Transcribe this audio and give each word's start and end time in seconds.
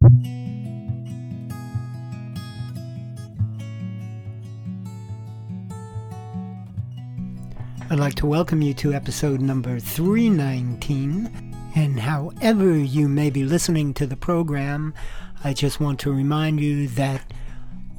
I'd 0.00 0.10
like 7.90 8.14
to 8.16 8.26
welcome 8.26 8.60
you 8.62 8.74
to 8.74 8.92
episode 8.92 9.40
number 9.40 9.80
319. 9.80 11.72
And 11.74 11.98
however 11.98 12.76
you 12.76 13.08
may 13.08 13.30
be 13.30 13.42
listening 13.42 13.92
to 13.94 14.06
the 14.06 14.16
program, 14.16 14.94
I 15.42 15.52
just 15.52 15.80
want 15.80 15.98
to 16.00 16.12
remind 16.12 16.60
you 16.60 16.86
that 16.88 17.22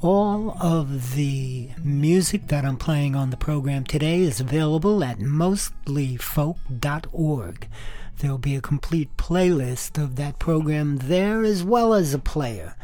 all 0.02 0.56
of 0.62 1.16
the 1.16 1.70
music 1.84 2.48
that 2.48 2.64
I'm 2.64 2.78
playing 2.78 3.16
on 3.16 3.30
the 3.30 3.38
program 3.38 3.84
today 3.84 4.22
is 4.22 4.40
available 4.40 5.04
at 5.04 5.20
mostlyfolk.org. 5.20 7.68
There'll 8.20 8.38
be 8.38 8.56
a 8.56 8.62
complete 8.62 9.16
playlist 9.16 10.02
of 10.02 10.18
that 10.18 10.40
program 10.40 10.98
there 10.98 11.44
as 11.44 11.64
well 11.64 11.94
as 11.94 12.14
a 12.14 12.20
player. 12.20 12.76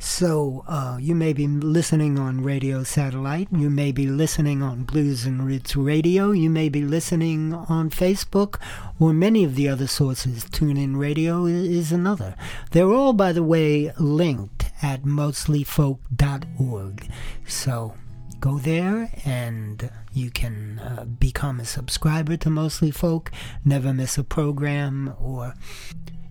So 0.00 0.64
uh, 0.66 0.98
you 1.00 1.14
may 1.14 1.32
be 1.32 1.46
listening 1.46 2.18
on 2.18 2.42
radio 2.42 2.82
satellite, 2.82 3.46
you 3.52 3.70
may 3.70 3.92
be 3.92 4.08
listening 4.08 4.64
on 4.64 4.82
Blues 4.82 5.26
and 5.26 5.46
Roots 5.46 5.76
Radio, 5.76 6.32
you 6.32 6.50
may 6.50 6.68
be 6.68 6.82
listening 6.82 7.54
on 7.54 7.90
Facebook, 7.90 8.60
or 8.98 9.12
many 9.12 9.44
of 9.44 9.54
the 9.54 9.68
other 9.68 9.86
sources. 9.86 10.44
TuneIn 10.46 10.98
Radio 10.98 11.46
is 11.46 11.92
another. 11.92 12.34
They're 12.72 12.90
all, 12.90 13.12
by 13.12 13.30
the 13.32 13.44
way, 13.44 13.92
linked 13.98 14.64
at 14.82 15.02
mostlyfolk.org. 15.02 17.08
So 17.46 17.94
go 18.40 18.58
there 18.58 19.12
and 19.24 19.88
you 20.12 20.30
can 20.30 20.78
uh, 20.78 21.04
become 21.04 21.60
a 21.60 21.64
subscriber 21.64 22.36
to 22.38 22.50
Mostly 22.50 22.90
Folk, 22.90 23.30
never 23.64 23.92
miss 23.92 24.18
a 24.18 24.24
program, 24.24 25.14
or 25.20 25.54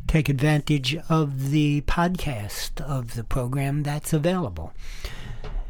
take 0.08 0.30
advantage 0.30 0.98
of 1.08 1.52
the 1.52 1.82
podcast 1.82 2.82
of 2.82 3.16
the 3.16 3.24
program 3.24 3.84
that's 3.84 4.12
available. 4.12 4.74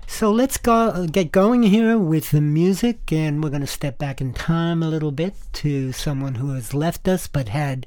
So 0.07 0.31
let's 0.31 0.57
go 0.57 1.05
get 1.05 1.31
going 1.31 1.63
here 1.63 1.97
with 1.97 2.31
the 2.31 2.41
music, 2.41 3.11
and 3.11 3.43
we're 3.43 3.51
going 3.51 3.61
to 3.61 3.67
step 3.67 3.99
back 3.99 4.19
in 4.21 4.33
time 4.33 4.81
a 4.81 4.89
little 4.89 5.11
bit 5.11 5.35
to 5.53 5.91
someone 5.91 6.35
who 6.35 6.53
has 6.53 6.73
left 6.73 7.07
us 7.07 7.27
but 7.27 7.49
had 7.49 7.85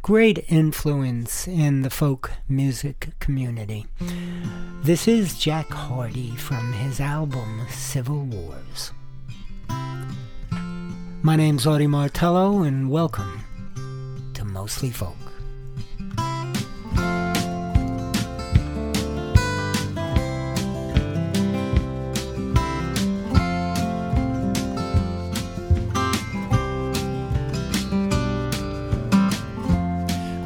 great 0.00 0.44
influence 0.48 1.48
in 1.48 1.82
the 1.82 1.90
folk 1.90 2.30
music 2.48 3.08
community. 3.18 3.86
This 4.82 5.08
is 5.08 5.38
Jack 5.38 5.70
Hardy 5.70 6.36
from 6.36 6.74
his 6.74 7.00
album 7.00 7.66
Civil 7.70 8.22
Wars. 8.22 8.92
My 11.22 11.36
name's 11.36 11.66
Artie 11.66 11.86
Martello, 11.86 12.62
and 12.62 12.90
welcome 12.90 13.40
to 14.34 14.44
Mostly 14.44 14.90
Folk. 14.90 15.16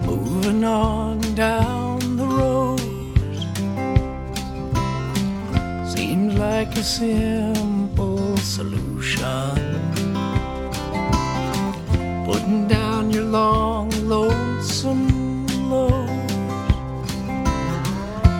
Moving 0.05 0.65
on 0.65 1.21
down 1.35 2.17
the 2.17 2.27
road 2.27 2.81
seems 5.89 6.35
like 6.35 6.77
a 6.77 6.83
simple 6.83 8.37
solution. 8.39 8.88
Putting 12.25 12.69
down 12.69 13.11
your 13.11 13.25
long, 13.25 13.91
lonesome 14.07 15.47
load 15.69 16.31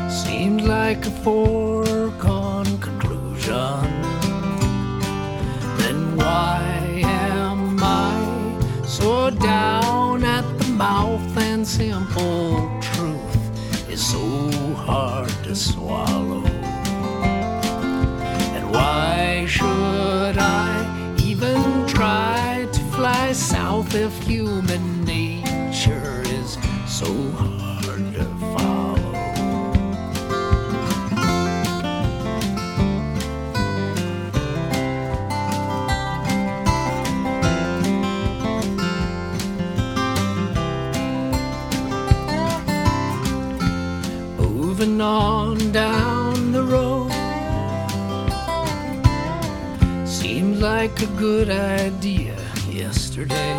seems 0.09 0.63
like 0.63 1.05
a 1.05 1.11
foregone 1.11 2.79
conclusion. 2.79 3.83
Then 5.79 6.17
why 6.17 6.63
am 7.05 7.81
I 7.83 8.85
so 8.87 9.31
down 9.31 10.23
at 10.23 10.47
the 10.61 10.69
mouth 10.69 11.37
and 11.37 11.67
simple 11.67 12.71
truth 12.81 13.91
is 13.91 14.07
so 14.07 14.51
hard 14.75 15.31
to 15.43 15.57
swallow. 15.57 16.48
If 23.95 24.23
human 24.23 25.05
nature 25.05 26.23
is 26.27 26.59
so 26.87 27.07
hard 27.33 28.13
to 28.15 28.25
follow? 28.55 29.19
moving 44.39 45.01
on 45.01 45.73
down 45.73 46.53
the 46.53 46.63
road. 46.63 47.11
Seemed 50.07 50.59
like 50.59 51.01
a 51.03 51.07
good 51.19 51.51
idea 51.51 52.48
yesterday. 52.79 53.59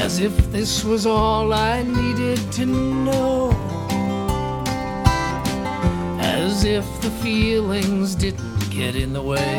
As 0.00 0.18
if 0.18 0.34
this 0.50 0.84
was 0.84 1.06
all 1.06 1.52
I 1.52 1.82
needed 1.82 2.40
to 2.58 2.66
know. 2.66 3.50
As 6.18 6.64
if 6.64 6.86
the 7.02 7.10
feelings 7.22 8.16
didn't 8.16 8.70
get 8.70 8.96
in 8.96 9.12
the 9.12 9.22
way. 9.22 9.54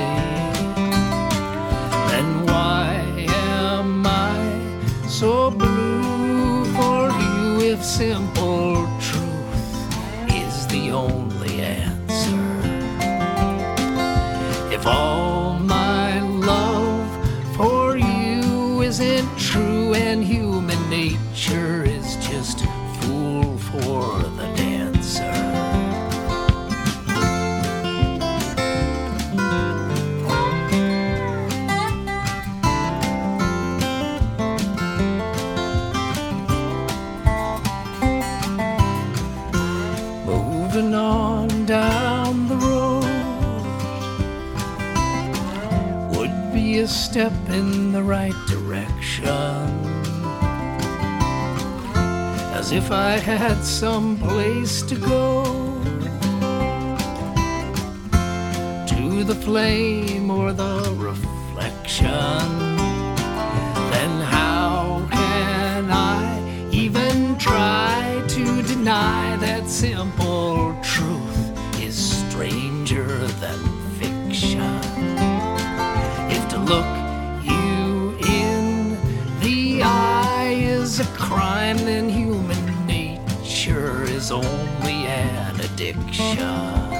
Then 2.12 2.46
why 2.46 2.90
am 3.30 4.06
I 4.06 4.38
so 5.08 5.50
blue 5.52 6.66
for 6.78 7.10
you 7.22 7.72
if 7.72 7.84
simple 7.84 8.86
truth 9.08 9.64
is 10.44 10.68
the 10.68 10.92
only 10.92 11.62
answer? 11.62 12.44
If 14.76 14.86
all 14.86 15.15
in 47.56 47.94
the 47.94 48.04
right 48.04 48.36
direction. 48.48 49.32
As 52.60 52.74
if 52.74 52.92
I 52.92 53.12
had 53.18 53.64
some 53.64 54.18
place 54.18 54.82
to 54.82 54.96
go 54.96 55.44
to 58.92 59.24
the 59.24 59.38
flame 59.46 60.30
or 60.30 60.52
the 60.52 60.94
reflection. 60.98 62.50
Then 63.94 64.14
how 64.36 65.08
can 65.12 65.90
I 65.90 66.70
even 66.72 67.38
try 67.38 68.22
to 68.36 68.64
deny 68.64 69.38
that 69.38 69.70
simple 69.70 70.15
addiction. 85.76 86.95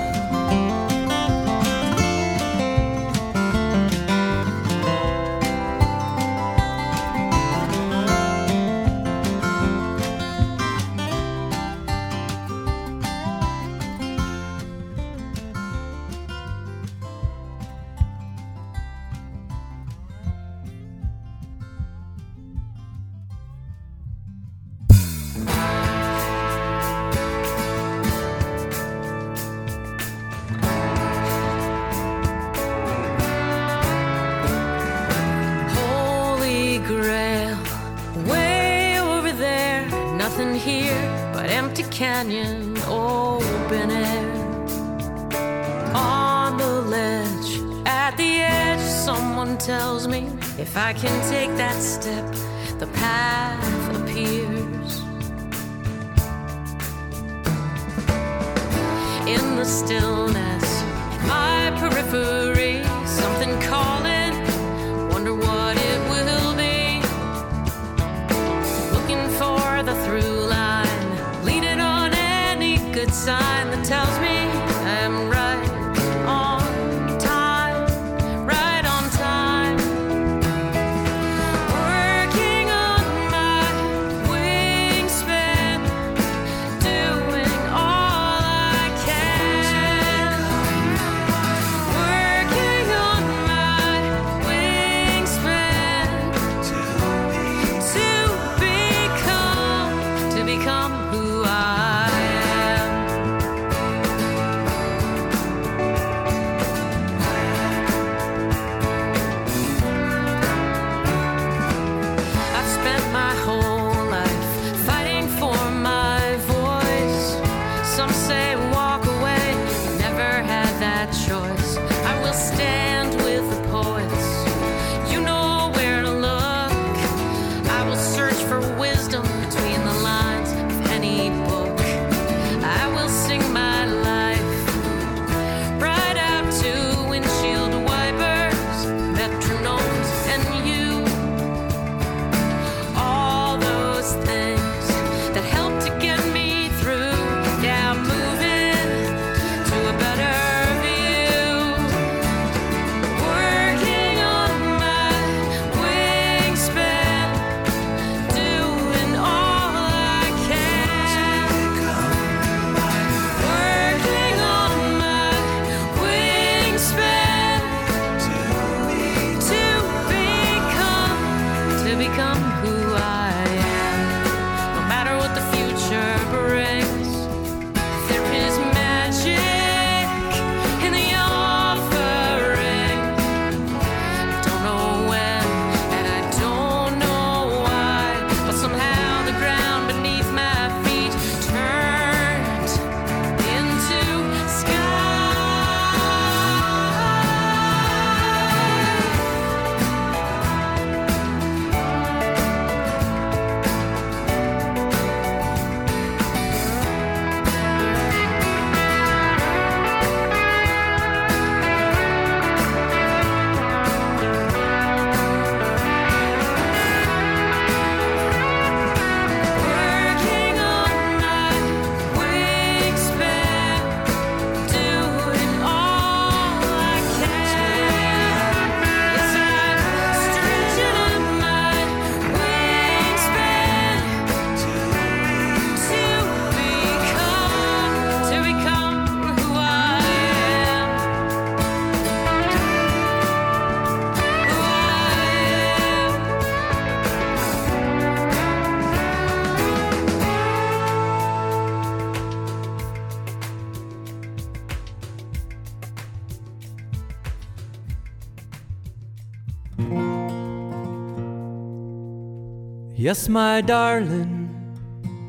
Yes, 263.06 263.30
my 263.30 263.62
darling, 263.62 264.50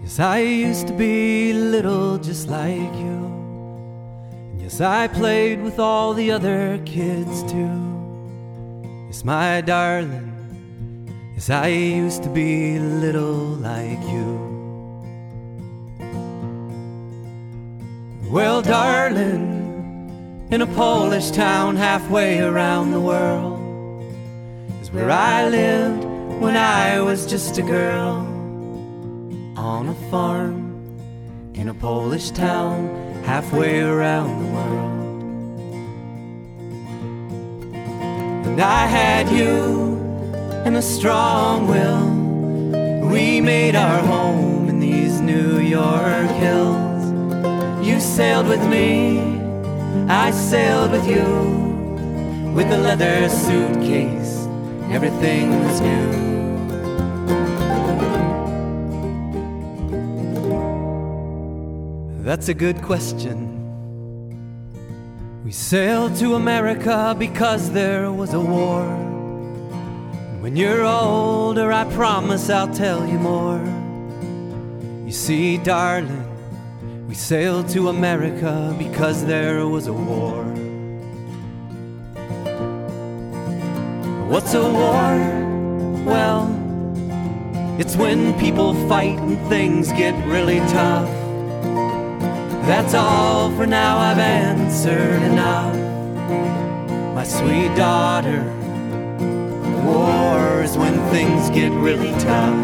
yes, 0.03 0.19
I 0.19 0.39
used 0.39 0.87
to 0.87 0.95
be 0.95 1.53
little 1.53 2.17
just 2.17 2.49
like 2.49 2.95
you. 3.05 3.19
And 4.31 4.63
yes, 4.63 4.81
I 4.81 5.09
played 5.09 5.61
with 5.61 5.79
all 5.79 6.15
the 6.15 6.31
other 6.31 6.81
kids 6.87 7.43
too. 7.43 7.77
Yes, 9.09 9.25
my 9.25 9.61
darling, 9.61 10.33
yes, 11.35 11.51
I 11.51 11.67
used 11.67 12.23
to 12.23 12.31
be 12.31 12.79
little 12.79 13.45
like 13.61 14.01
you. 14.09 14.41
Well, 18.31 18.63
darling, 18.63 20.49
in 20.51 20.63
a 20.63 20.67
Polish 20.67 21.31
town 21.31 21.77
halfway 21.77 22.41
around 22.41 22.93
the 22.93 23.03
world 23.03 23.61
is 24.81 24.91
where 24.91 25.11
I 25.11 25.51
lived 25.51 26.06
when 26.41 26.57
I 26.57 27.01
was 27.01 27.27
just 27.27 27.57
a 27.57 27.63
girl 27.63 28.27
on 29.57 29.89
a 29.89 29.95
farm 30.11 30.67
in 31.55 31.69
a 31.69 31.75
Polish 31.75 32.31
town 32.31 33.23
halfway 33.25 33.81
around 33.81 34.45
the 34.45 34.53
world. 34.53 34.97
And 38.47 38.61
I 38.61 38.87
had 38.87 39.31
you 39.31 39.97
and 40.67 40.77
a 40.77 40.83
strong 40.83 41.69
will. 41.69 43.09
We 43.09 43.41
made 43.41 43.75
our 43.75 44.01
home 44.01 44.69
in 44.69 44.79
these 44.79 45.21
New 45.21 45.61
York 45.61 46.31
hills. 46.43 47.87
You 47.87 47.99
sailed 47.99 48.49
with 48.49 48.65
me, 48.69 49.21
I 50.09 50.31
sailed 50.33 50.93
with 50.93 51.09
you, 51.09 51.25
with 52.55 52.71
a 52.73 52.79
leather 52.79 53.29
suitcase, 53.29 54.47
everything 54.91 55.65
was 55.65 55.81
new. 55.81 56.26
That's 62.27 62.49
a 62.49 62.55
good 62.55 62.83
question. 62.83 63.39
We 65.45 65.53
sailed 65.53 66.17
to 66.17 66.35
America 66.35 67.15
because 67.17 67.71
there 67.71 68.11
was 68.11 68.35
a 68.35 68.41
war. 68.41 68.85
When 70.41 70.57
you're 70.57 70.85
older, 70.85 71.71
I 71.71 71.85
promise 71.95 72.51
I'll 72.51 72.75
tell 72.75 73.07
you 73.07 73.21
more. 73.21 73.63
You 75.07 75.13
see, 75.13 75.57
darling, 75.59 77.07
we 77.07 77.15
sailed 77.15 77.69
to 77.69 77.91
America 77.91 78.75
because 78.77 79.25
there 79.25 79.65
was 79.69 79.87
a 79.87 79.93
war. 79.93 80.43
What's 84.27 84.53
a 84.53 84.69
war? 84.69 85.15
Well, 86.05 86.49
it's 87.79 87.95
when 87.95 88.37
people 88.41 88.75
fight 88.89 89.17
and 89.17 89.39
things 89.49 89.93
get 89.93 90.15
really 90.27 90.59
tough. 90.75 91.26
That's 92.67 92.95
all 92.95 93.53
for 93.53 93.65
now, 93.65 93.99
I've 93.99 94.19
answered 94.19 95.23
enough. 95.23 95.73
My 97.15 97.23
sweet 97.23 97.73
daughter, 97.77 98.43
war 99.85 100.65
is 100.65 100.77
when 100.77 100.95
things 101.11 101.49
get 101.51 101.71
really 101.71 102.11
tough. 102.19 102.59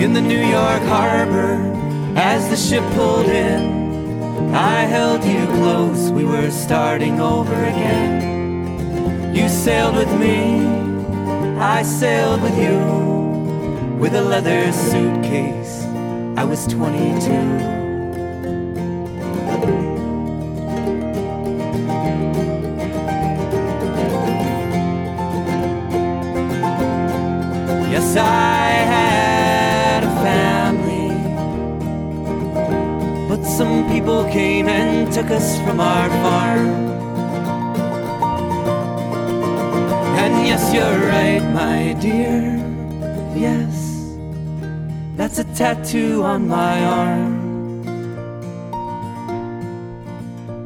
In 0.00 0.12
the 0.12 0.20
New 0.20 0.38
York 0.38 0.82
harbor, 0.82 1.56
as 2.14 2.48
the 2.48 2.56
ship 2.56 2.84
pulled 2.92 3.26
in, 3.26 4.54
I 4.54 4.82
held 4.82 5.24
you 5.24 5.46
close, 5.58 6.12
we 6.12 6.24
were 6.24 6.52
starting 6.52 7.20
over 7.20 7.54
again. 7.54 9.34
You 9.34 9.48
sailed 9.48 9.96
with 9.96 10.12
me, 10.20 10.64
I 11.58 11.82
sailed 11.82 12.40
with 12.40 12.56
you, 12.56 12.78
with 13.98 14.14
a 14.14 14.22
leather 14.22 14.70
suitcase. 14.70 15.85
I 16.38 16.44
was 16.44 16.66
22. 16.66 17.30
Yes, 27.90 28.16
I 28.18 28.68
had 28.94 30.04
a 30.04 30.12
family, 30.22 31.08
but 33.28 33.42
some 33.42 33.88
people 33.90 34.24
came 34.24 34.68
and 34.68 35.10
took 35.10 35.30
us 35.30 35.58
from 35.62 35.80
our 35.80 36.10
farm. 36.22 36.68
And 40.18 40.46
yes, 40.46 40.74
you're 40.74 41.00
right, 41.08 41.42
my 41.54 41.94
dear. 41.98 42.62
Yes, 43.34 43.95
that's 45.16 45.38
a 45.38 45.44
tattoo 45.54 46.22
on 46.22 46.46
my 46.46 46.84
arm. 46.84 47.46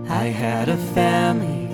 I 0.08 0.24
had 0.24 0.68
a 0.68 0.76
family, 0.76 1.68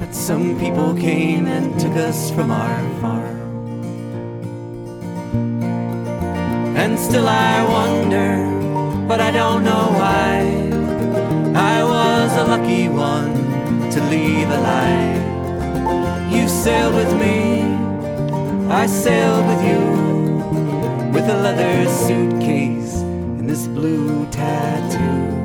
but 0.00 0.12
some 0.12 0.58
people 0.58 0.94
came 0.94 1.46
and 1.46 1.78
took 1.78 1.92
us 1.92 2.30
from 2.32 2.50
our 2.50 3.00
farm. 3.00 3.38
And 6.76 6.98
still 6.98 7.28
I 7.28 7.64
wonder, 7.64 9.06
but 9.06 9.20
I 9.20 9.30
don't 9.30 9.62
know 9.62 9.86
why. 10.00 10.34
I 11.54 11.82
was 11.84 12.36
a 12.36 12.44
lucky 12.44 12.88
one 12.88 13.34
to 13.92 14.00
leave 14.10 14.50
alive. 14.50 15.22
You 16.32 16.48
sailed 16.48 16.94
with 16.94 17.12
me, 17.14 17.62
I 18.68 18.86
sailed 18.86 19.46
with 19.46 19.62
you, 19.64 20.07
with 21.12 21.24
a 21.28 21.34
leather 21.34 21.88
suitcase 21.90 22.96
and 22.96 23.48
this 23.48 23.66
blue 23.66 24.26
tattoo. 24.30 25.37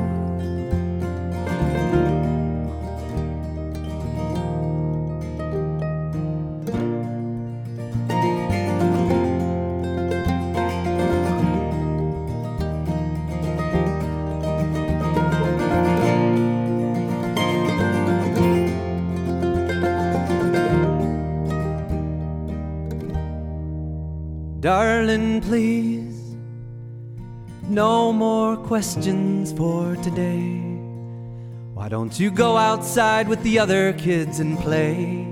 Darling, 24.64 25.42
please, 25.42 26.38
no 27.68 28.14
more 28.14 28.56
questions 28.56 29.52
for 29.52 29.94
today. 29.96 30.56
Why 31.74 31.90
don't 31.90 32.18
you 32.18 32.30
go 32.30 32.56
outside 32.56 33.28
with 33.28 33.42
the 33.42 33.58
other 33.58 33.92
kids 33.92 34.40
and 34.40 34.58
play? 34.58 35.28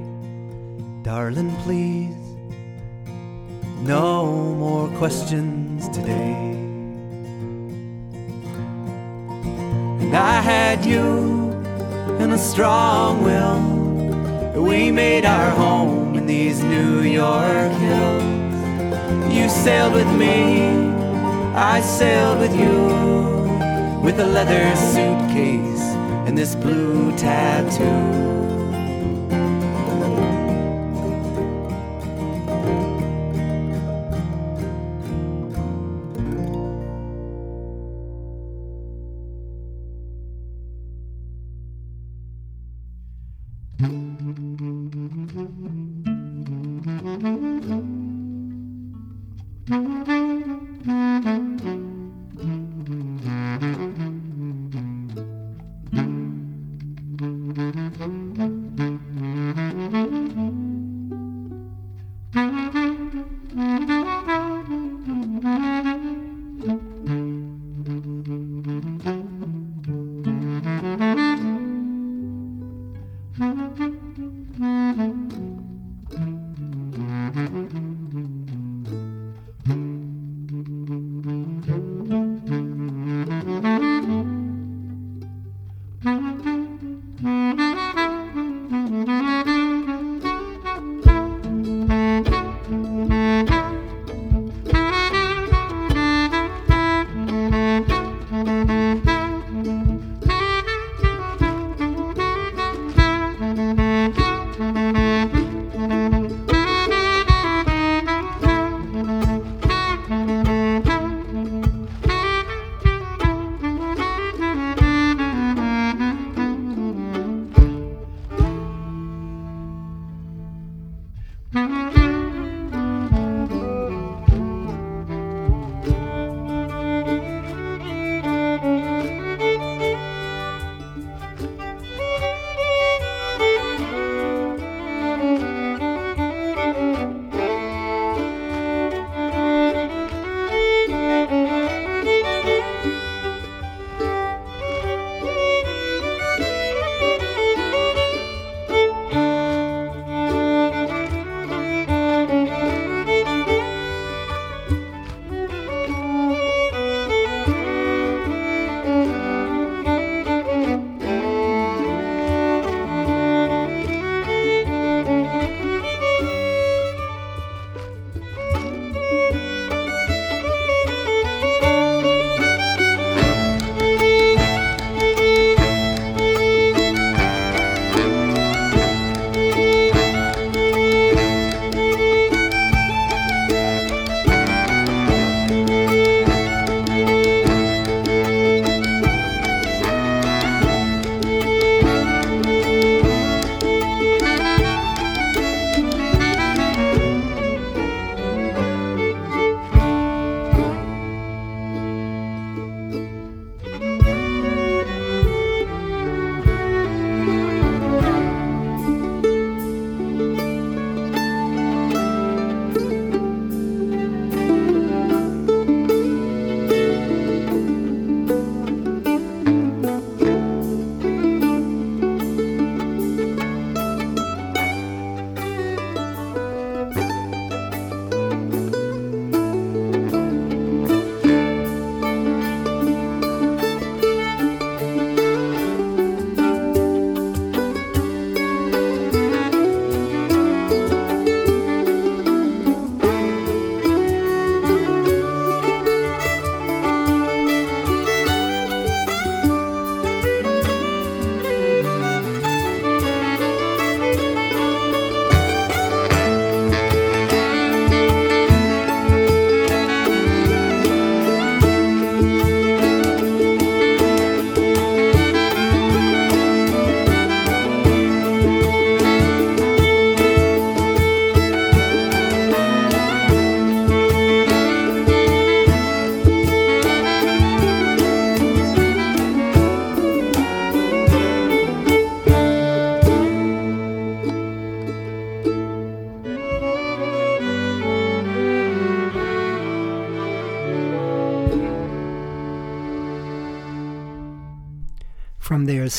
Darling, 1.02 1.56
please, 1.64 2.14
no 3.78 4.26
more 4.56 4.88
questions 4.98 5.88
today. 5.88 6.52
And 10.02 10.14
I 10.14 10.42
had 10.42 10.84
you 10.84 11.52
and 12.20 12.34
a 12.34 12.38
strong 12.38 13.24
will. 13.24 14.62
We 14.62 14.92
made 14.92 15.24
our 15.24 15.50
home 15.52 16.16
in 16.16 16.26
these 16.26 16.62
New 16.62 17.00
York 17.00 17.72
hills. 17.72 18.51
You 19.31 19.49
sailed 19.49 19.95
with 19.95 20.11
me, 20.19 20.62
I 21.54 21.81
sailed 21.81 22.38
with 22.38 22.54
you, 22.54 24.00
with 24.02 24.19
a 24.21 24.26
leather 24.26 24.76
suitcase 24.76 25.83
and 26.26 26.37
this 26.37 26.54
blue 26.54 27.16
tattoo. 27.16 28.41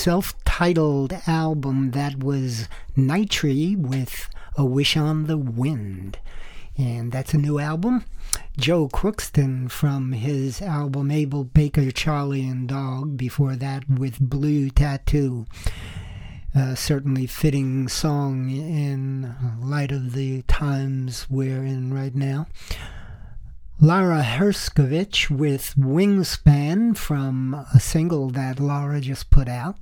Self 0.03 0.35
titled 0.43 1.13
album 1.27 1.91
that 1.91 2.21
was 2.21 2.67
Nitree 2.97 3.77
with 3.77 4.27
A 4.57 4.65
Wish 4.65 4.97
on 4.97 5.27
the 5.27 5.37
Wind. 5.37 6.19
And 6.77 7.13
that's 7.13 7.33
a 7.33 7.37
new 7.37 7.57
album. 7.57 8.03
Joe 8.57 8.89
Crookston 8.89 9.71
from 9.71 10.11
his 10.11 10.61
album 10.61 11.09
Able 11.09 11.45
Baker, 11.45 11.89
Charlie 11.89 12.45
and 12.45 12.67
Dog, 12.67 13.15
before 13.15 13.55
that 13.55 13.89
with 13.89 14.19
Blue 14.19 14.69
Tattoo. 14.69 15.45
Uh, 16.53 16.75
certainly 16.75 17.25
fitting 17.25 17.87
song 17.87 18.49
in 18.49 19.33
light 19.61 19.93
of 19.93 20.11
the 20.11 20.41
times 20.49 21.27
we're 21.29 21.63
in 21.63 21.93
right 21.93 22.13
now. 22.13 22.47
Lara 23.83 24.23
Herscovitch 24.23 25.29
with 25.29 25.75
Wingspan 25.77 26.95
from 26.95 27.65
a 27.75 27.81
single 27.81 28.29
that 28.29 28.57
Lara 28.61 29.01
just 29.01 29.29
put 29.29 29.49
out. 29.49 29.75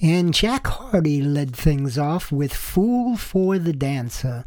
And 0.00 0.32
Jack 0.32 0.68
Hardy 0.68 1.20
led 1.20 1.56
things 1.56 1.98
off 1.98 2.30
with 2.30 2.54
Fool 2.54 3.16
for 3.16 3.58
the 3.58 3.72
Dancer, 3.72 4.44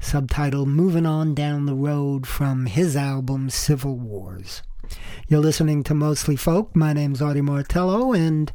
subtitle 0.00 0.64
Moving 0.64 1.04
On 1.04 1.34
Down 1.34 1.66
the 1.66 1.74
Road 1.74 2.26
from 2.26 2.64
his 2.64 2.96
album 2.96 3.50
Civil 3.50 3.96
Wars. 3.96 4.62
You're 5.28 5.40
listening 5.40 5.82
to 5.82 5.92
Mostly 5.92 6.34
Folk. 6.34 6.74
My 6.74 6.94
name's 6.94 7.20
Artie 7.20 7.42
Martello, 7.42 8.14
and 8.14 8.50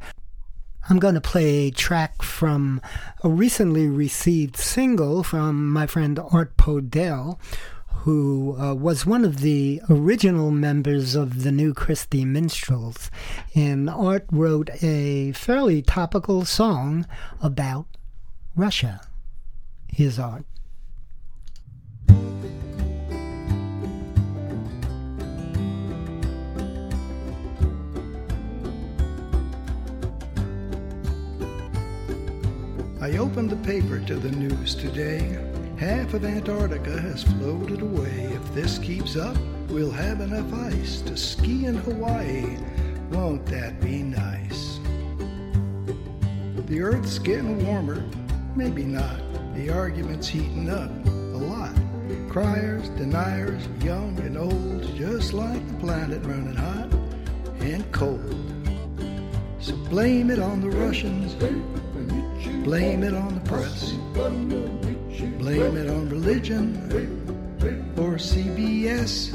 I'm 0.90 0.98
going 0.98 1.14
to 1.14 1.20
play 1.20 1.68
a 1.68 1.70
track 1.70 2.20
from 2.20 2.80
a 3.22 3.28
recently 3.28 3.86
received 3.86 4.56
single 4.56 5.22
from 5.22 5.72
my 5.72 5.86
friend 5.86 6.18
Art 6.32 6.56
Podell, 6.56 7.38
who 8.04 8.54
uh, 8.60 8.74
was 8.74 9.06
one 9.06 9.24
of 9.24 9.40
the 9.40 9.80
original 9.88 10.50
members 10.50 11.14
of 11.14 11.42
the 11.42 11.50
New 11.50 11.72
Christy 11.72 12.22
Minstrels. 12.26 13.10
And 13.54 13.88
Art 13.88 14.26
wrote 14.30 14.68
a 14.82 15.32
fairly 15.32 15.80
topical 15.80 16.44
song 16.44 17.06
about 17.40 17.86
Russia. 18.54 19.00
Here's 19.88 20.18
Art. 20.18 20.44
I 33.00 33.16
opened 33.16 33.48
the 33.48 33.56
paper 33.64 33.98
to 33.98 34.16
the 34.16 34.30
news 34.30 34.74
today. 34.74 35.53
Half 35.78 36.14
of 36.14 36.24
Antarctica 36.24 37.00
has 37.00 37.24
floated 37.24 37.82
away. 37.82 38.30
If 38.32 38.54
this 38.54 38.78
keeps 38.78 39.16
up, 39.16 39.36
we'll 39.68 39.90
have 39.90 40.20
enough 40.20 40.52
ice 40.54 41.00
to 41.02 41.16
ski 41.16 41.66
in 41.66 41.74
Hawaii. 41.74 42.56
Won't 43.10 43.44
that 43.46 43.80
be 43.80 44.02
nice? 44.02 44.78
The 46.66 46.80
Earth's 46.80 47.18
getting 47.18 47.66
warmer. 47.66 48.08
Maybe 48.54 48.84
not. 48.84 49.20
The 49.54 49.70
argument's 49.70 50.28
heating 50.28 50.70
up 50.70 50.90
a 51.06 51.38
lot. 51.38 51.74
Criers, 52.28 52.88
deniers, 52.90 53.66
young 53.82 54.18
and 54.20 54.38
old, 54.38 54.96
just 54.96 55.32
like 55.32 55.66
the 55.68 55.74
planet 55.74 56.24
running 56.24 56.54
hot 56.54 56.92
and 57.60 57.90
cold. 57.92 58.34
So 59.58 59.76
blame 59.88 60.30
it 60.30 60.38
on 60.38 60.60
the 60.60 60.70
Russians. 60.70 61.34
Blame 62.64 63.02
it 63.02 63.14
on 63.14 63.34
the 63.34 63.40
press. 63.40 63.92
Blame 65.20 65.76
it 65.76 65.88
on 65.88 66.08
religion 66.08 66.74
or 67.96 68.16
CBS. 68.16 69.30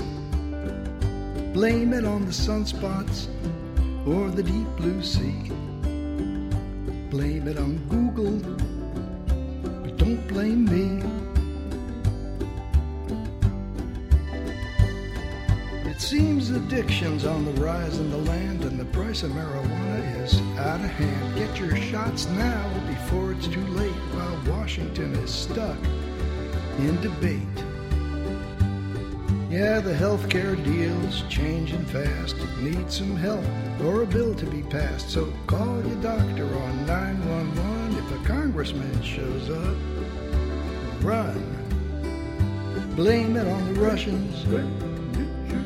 Blame 1.54 1.94
it 1.94 2.04
on 2.04 2.26
the 2.26 2.32
sunspots 2.32 3.28
or 4.06 4.30
the 4.30 4.44
deep 4.44 4.68
blue 4.76 5.02
sea. 5.02 5.50
Blame 7.10 7.48
it 7.48 7.58
on 7.58 7.78
Google, 7.88 8.38
but 9.82 9.98
don't 9.98 10.28
blame 10.28 10.66
me. 10.66 11.02
It 15.90 16.02
seems 16.02 16.50
addiction's 16.50 17.24
on 17.26 17.46
the 17.46 17.54
rise 17.62 18.00
in 18.00 18.12
the 18.12 18.18
land 18.18 18.66
and 18.66 18.78
the 18.78 18.86
price 18.86 19.24
of 19.24 19.32
marijuana 19.32 20.24
is 20.24 20.40
out 20.58 20.82
of 20.82 20.90
hand. 20.92 21.36
Get 21.36 21.58
your 21.58 21.76
shots 21.78 22.28
now 22.28 22.79
before 23.10 23.32
it's 23.32 23.48
too 23.48 23.66
late 23.70 23.90
while 24.14 24.56
Washington 24.56 25.16
is 25.16 25.34
stuck 25.34 25.78
in 26.78 27.02
debate. 27.02 27.42
Yeah, 29.50 29.80
the 29.80 29.96
health 29.96 30.30
healthcare 30.30 30.64
deal's 30.64 31.24
changing 31.24 31.86
fast. 31.86 32.36
It 32.38 32.58
needs 32.60 32.98
some 32.98 33.16
help 33.16 33.44
or 33.82 34.04
a 34.04 34.06
bill 34.06 34.36
to 34.36 34.46
be 34.46 34.62
passed. 34.62 35.10
So 35.10 35.34
call 35.48 35.84
your 35.84 36.02
doctor 36.04 36.46
on 36.56 36.86
911 36.86 37.98
if 37.98 38.22
a 38.22 38.28
congressman 38.28 39.02
shows 39.02 39.50
up. 39.50 39.76
Run. 41.02 41.42
Blame 42.96 43.36
it 43.38 43.48
on 43.48 43.74
the 43.74 43.80
Russians. 43.80 44.44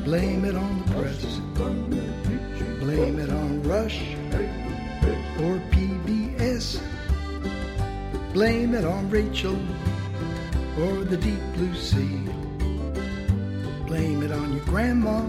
Blame 0.04 0.46
it 0.46 0.56
on 0.56 0.82
the 0.82 0.92
press. 0.94 1.24
Blame 2.80 3.18
it 3.18 3.28
on 3.28 3.62
Rush 3.64 4.00
or. 5.42 5.73
Blame 8.34 8.74
it 8.74 8.84
on 8.84 9.08
Rachel 9.10 9.56
or 10.76 11.04
the 11.04 11.16
deep 11.16 11.38
blue 11.54 11.72
sea. 11.76 12.18
Blame 13.86 14.24
it 14.24 14.32
on 14.32 14.52
your 14.52 14.64
grandma, 14.64 15.20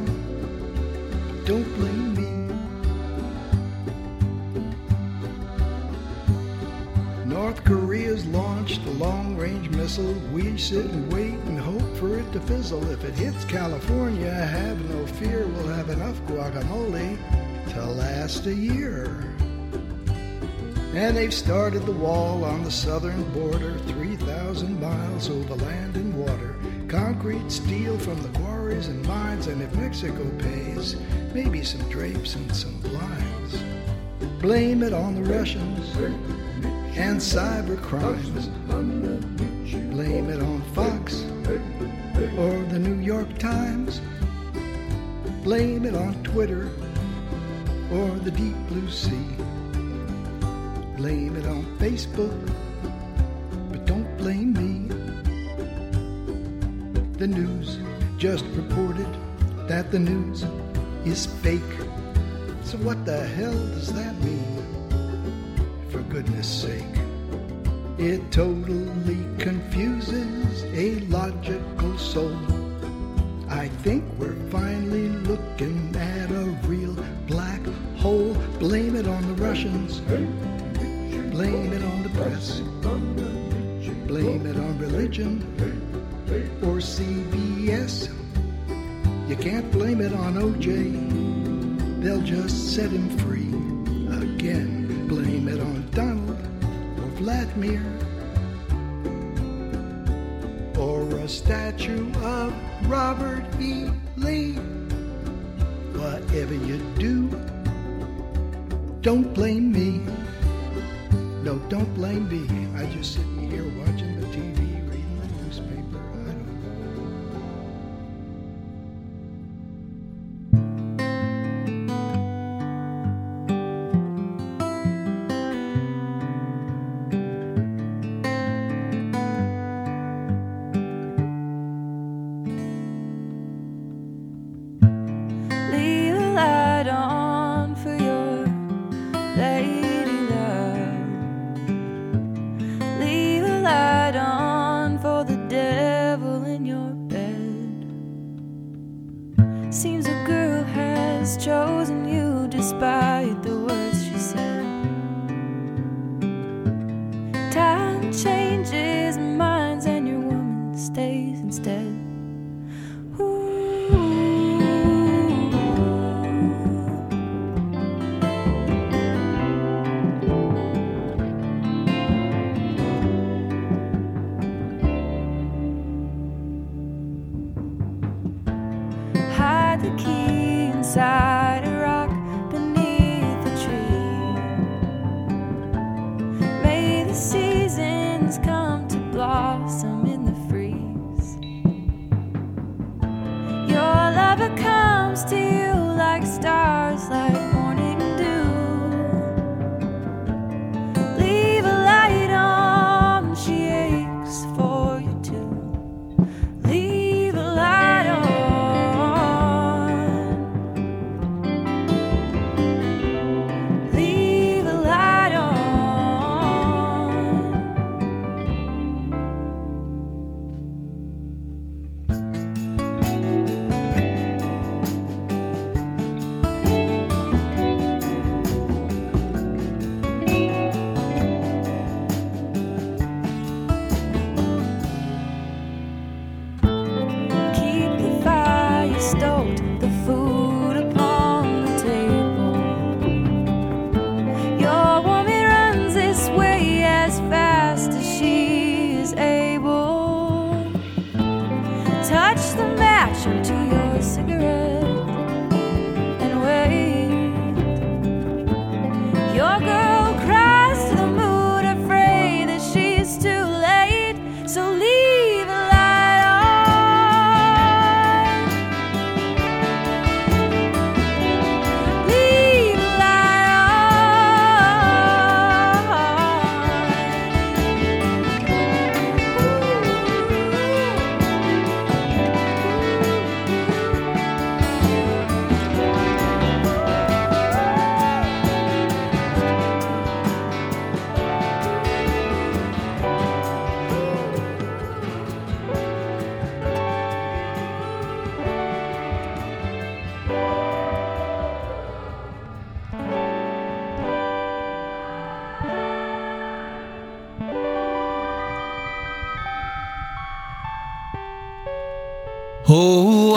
don't 1.46 1.72
blame 1.76 2.16
me. 2.16 2.56
North 7.26 7.64
Korea's 7.64 8.26
launched 8.26 8.84
a 8.88 8.92
long 8.94 9.38
range 9.38 9.70
missile. 9.70 10.16
We 10.34 10.58
sit 10.58 10.86
and 10.86 11.14
wait 11.14 11.36
and 11.46 11.60
hope 11.60 11.96
for 11.98 12.18
it 12.18 12.34
to 12.34 12.40
fizzle. 12.40 12.90
If 12.90 13.04
it 13.04 13.14
hits 13.14 13.46
California, 13.46 14.34
have 14.34 14.84
no 14.90 15.06
fear, 15.06 15.46
we'll 15.46 15.68
have 15.68 15.92
enough 15.92 16.20
guacamole 16.22 17.20
to 17.74 17.86
last 17.86 18.48
a 18.48 18.56
year. 18.56 19.36
And 20.96 21.18
they've 21.18 21.34
started 21.34 21.86
the 21.86 21.92
wall 21.92 22.46
on 22.46 22.64
the 22.64 22.72
southern 22.72 23.22
border, 23.34 23.78
3,000 23.80 24.80
miles 24.80 25.30
over 25.30 25.56
land 25.56 25.98
and 25.98 26.16
water. 26.16 26.56
Concrete, 26.88 27.52
steel 27.52 28.00
from 28.00 28.22
the 28.22 28.40
quarries 28.40 28.88
and 28.88 29.06
mines, 29.06 29.48
and 29.48 29.62
if 29.62 29.76
Mexico 29.76 30.24
pays, 30.40 30.96
maybe 31.34 31.66
some 31.66 31.82
drapes 31.90 32.36
and 32.36 32.56
some 32.56 32.80
blinds. 32.80 33.62
Blame 34.42 34.84
it 34.84 34.94
on 34.94 35.16
the 35.16 35.34
Russians 35.34 35.94
and 36.96 37.20
cyber 37.20 37.82
crimes. 37.82 38.48
Blame 39.92 40.30
it 40.30 40.42
on 40.42 40.62
Fox 40.74 41.24
or 42.38 42.64
the 42.72 42.80
New 42.80 43.04
York 43.04 43.38
Times. 43.38 44.00
Blame 45.44 45.84
it 45.86 45.94
on 45.94 46.24
Twitter 46.24 46.70
or 47.92 48.12
the 48.20 48.32
deep 48.32 48.56
blue 48.70 48.90
sea. 48.90 49.36
Facebook, 51.86 52.34
but 53.70 53.86
don't 53.86 54.18
blame 54.18 54.54
me. 54.54 54.90
The 57.20 57.28
news 57.28 57.78
just 58.18 58.44
reported 58.56 59.08
that 59.68 59.92
the 59.92 60.00
news 60.00 60.46
is 61.06 61.28
fake. 61.44 61.62
So 62.64 62.80
what 62.80 63.06
the 63.06 63.24
hell 63.38 63.54
does 63.76 63.94
that 63.94 64.20
mean? 64.24 64.64
For 65.92 66.00
goodness 66.00 66.48
sake. 66.48 66.96
It 68.00 68.32
totally 68.32 68.85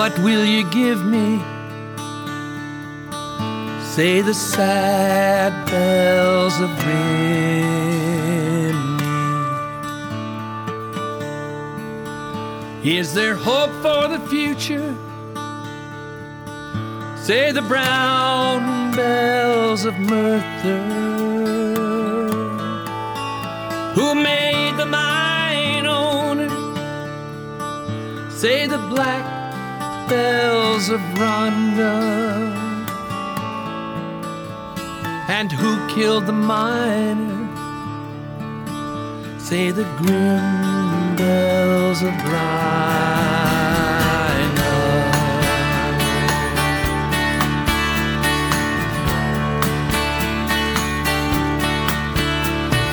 What 0.08 0.20
will 0.20 0.42
you 0.42 0.64
give 0.70 1.04
me? 1.04 1.38
Say 3.94 4.22
the 4.22 4.32
sad 4.32 5.52
bells 5.66 6.58
of 6.62 6.70
Rhymney. 6.86 7.92
Is 12.82 13.12
there 13.12 13.34
hope 13.34 13.70
for 13.82 14.08
the 14.08 14.20
future? 14.30 14.96
Say 17.22 17.52
the 17.52 17.60
brown 17.60 18.96
bells 18.96 19.84
of 19.84 19.98
Merthyr. 19.98 20.86
Who 23.94 24.14
made 24.14 24.74
the 24.78 24.86
mine 24.86 25.84
owner? 25.84 26.48
Say 28.30 28.66
the 28.66 28.78
black 28.78 29.27
bells 30.08 30.88
of 30.88 31.00
Rhondda, 31.20 31.96
And 35.28 35.52
who 35.52 35.86
killed 35.94 36.26
the 36.26 36.32
miner? 36.32 37.36
Say 39.38 39.70
the 39.70 39.84
grim 40.00 41.16
bells 41.16 42.02
of 42.02 42.14
Rhondda. 42.32 43.18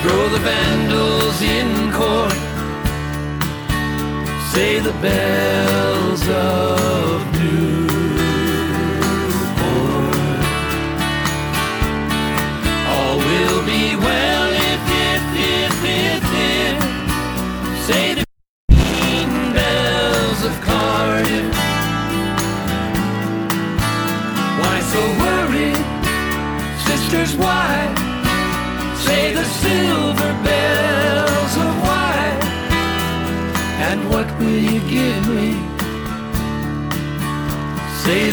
Throw 0.02 0.28
the 0.28 0.38
vandals 0.38 1.42
in 1.42 1.92
court 1.92 2.35
say 4.56 4.78
the 4.78 4.92
bells 5.02 6.26
of 6.30 7.20
doom. 7.34 7.85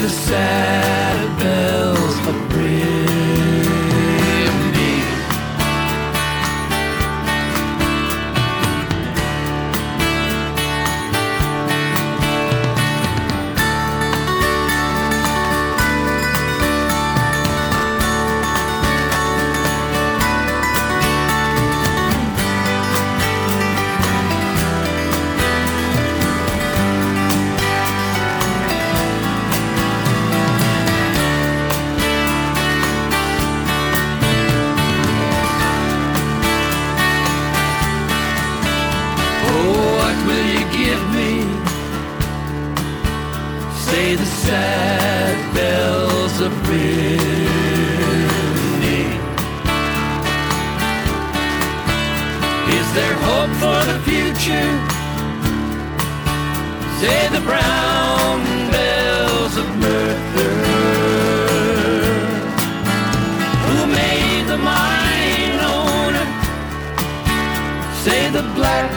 the 0.04 0.10
sad 0.10 1.39
bell. 1.39 1.83
Say 57.04 57.28
the 57.28 57.42
brown 57.42 58.39
bells 58.72 59.58
of 59.58 59.68
Merthyr. 59.76 60.56
Who 63.68 63.88
made 63.88 64.46
the 64.48 64.58
mine 64.58 65.60
owner? 65.76 66.28
Say 68.06 68.30
the 68.30 68.44
black 68.56 68.89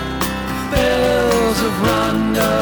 bells 0.71 1.59
of 1.69 1.73
Rhondda. 1.87 2.53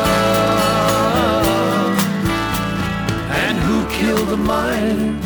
And 3.43 3.59
who 3.59 3.77
killed 3.99 4.29
the 4.29 4.39
miner? 4.39 5.21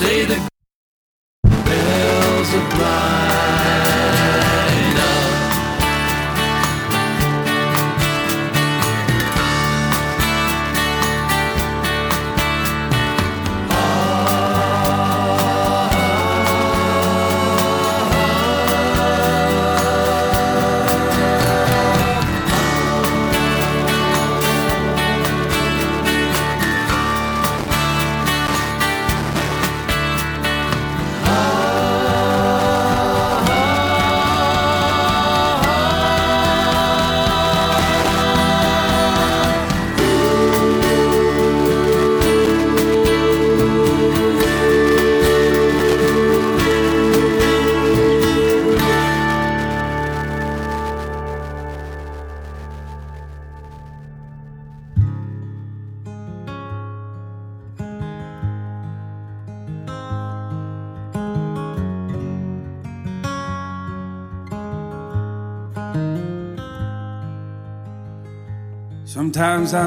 Say 0.00 0.24
the 0.24 0.51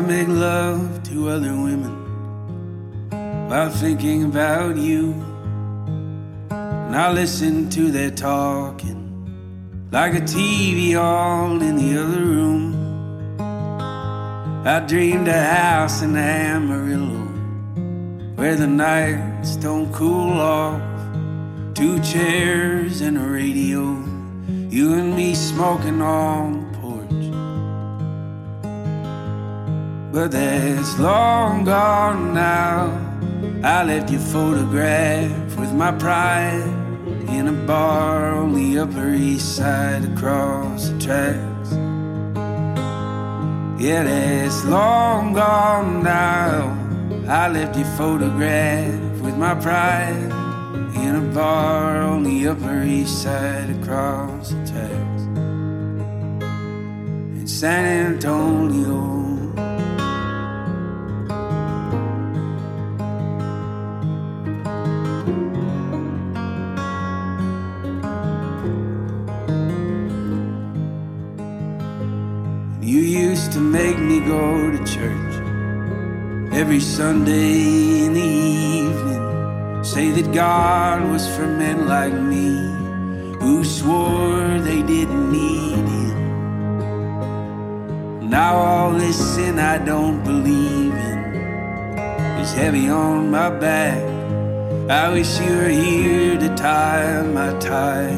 make 0.08 0.28
love 0.28 1.02
to 1.04 1.30
other 1.30 1.54
women 1.54 1.96
while 3.50 3.70
thinking 3.70 4.26
about 4.26 4.78
you. 4.78 5.14
And 6.52 6.96
I 6.96 7.12
listen 7.12 7.70
to 7.72 7.92
their 7.92 8.12
talking 8.12 9.02
like 9.92 10.14
a 10.14 10.22
TV 10.22 10.96
all 10.96 11.62
in 11.62 11.76
the 11.78 12.00
other 12.00 12.22
room. 12.22 12.76
I 14.68 14.80
dreamed 14.82 15.28
a 15.28 15.44
house 15.44 16.02
in 16.04 16.16
Amarillo 16.16 17.26
where 18.36 18.56
the 18.56 18.68
nights 18.68 19.56
don't 19.56 19.92
cool 19.92 20.40
off. 20.40 20.82
Two 21.74 22.00
chairs 22.02 23.02
and 23.02 23.18
a 23.18 23.22
radio, 23.22 24.04
you 24.70 24.94
and 24.94 25.16
me 25.16 25.34
smoking 25.34 26.02
on 26.02 26.55
But 30.16 30.32
that's 30.32 30.98
long 30.98 31.66
gone 31.66 32.34
now. 32.34 32.88
I 33.62 33.84
left 33.84 34.10
your 34.10 34.22
photograph 34.22 35.58
with 35.60 35.74
my 35.74 35.92
pride 35.92 36.64
in 37.28 37.50
a 37.50 37.68
bar 37.68 38.34
on 38.34 38.54
the 38.54 38.80
Upper 38.80 39.10
East 39.10 39.58
Side 39.58 40.06
across 40.06 40.88
the 40.88 41.00
tracks. 41.02 41.72
Yeah, 43.78 44.04
that's 44.04 44.64
long 44.64 45.34
gone 45.34 46.02
now. 46.02 46.72
I 47.28 47.50
left 47.50 47.76
your 47.78 47.92
photograph 47.98 49.20
with 49.20 49.36
my 49.36 49.54
pride 49.56 50.32
in 50.96 51.16
a 51.18 51.34
bar 51.34 52.04
on 52.04 52.24
the 52.24 52.48
Upper 52.48 52.84
East 52.84 53.22
Side 53.22 53.70
across 53.82 54.52
the 54.52 54.66
tracks 54.66 55.24
in 57.38 57.46
San 57.46 58.14
Antonio. 58.14 59.25
Make 73.86 74.00
me 74.00 74.20
go 74.20 74.72
to 74.72 74.80
church 74.96 75.34
every 76.62 76.80
Sunday 76.80 78.06
in 78.06 78.14
the 78.14 78.30
evening. 78.82 79.84
Say 79.84 80.10
that 80.18 80.34
God 80.34 81.08
was 81.12 81.24
for 81.36 81.46
men 81.46 81.88
like 81.88 82.16
me 82.34 82.50
who 83.42 83.64
swore 83.64 84.60
they 84.70 84.82
didn't 84.82 85.32
need 85.32 85.86
Him. 85.96 86.18
Now 88.28 88.54
all 88.56 88.92
this 88.94 89.18
sin 89.36 89.60
I 89.60 89.78
don't 89.78 90.24
believe 90.24 90.96
in 91.10 91.20
is 92.42 92.54
heavy 92.54 92.90
on 92.90 93.30
my 93.30 93.52
back. 93.52 94.02
I 94.90 95.10
wish 95.14 95.40
you 95.40 95.56
were 95.62 95.76
here 95.84 96.40
to 96.40 96.50
tie 96.56 97.22
my 97.40 97.52
tie, 97.60 98.16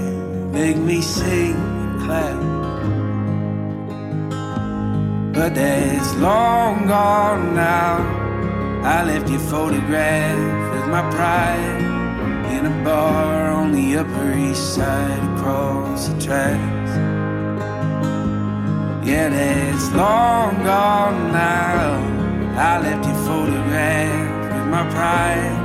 make 0.60 0.77
me 0.77 1.01
sing 1.01 1.56
and 1.56 2.01
clap. 2.03 2.57
But 5.38 5.54
that's 5.54 6.15
long 6.15 6.88
gone 6.88 7.54
now. 7.54 8.00
I 8.84 9.04
left 9.04 9.30
your 9.30 9.39
photograph 9.39 10.73
with 10.73 10.88
my 10.89 11.08
pride 11.12 11.80
in 12.58 12.65
a 12.65 12.84
bar 12.84 13.52
on 13.52 13.71
the 13.71 13.97
Upper 13.97 14.34
East 14.34 14.73
Side 14.73 15.38
across 15.38 16.08
the 16.08 16.19
tracks. 16.19 16.91
Yeah, 19.08 19.30
that's 19.30 19.91
long 19.91 20.56
gone 20.63 21.32
now. 21.32 22.02
I 22.58 22.80
left 22.80 23.06
your 23.06 23.19
photograph 23.28 24.56
with 24.56 24.67
my 24.71 24.89
pride 24.89 25.56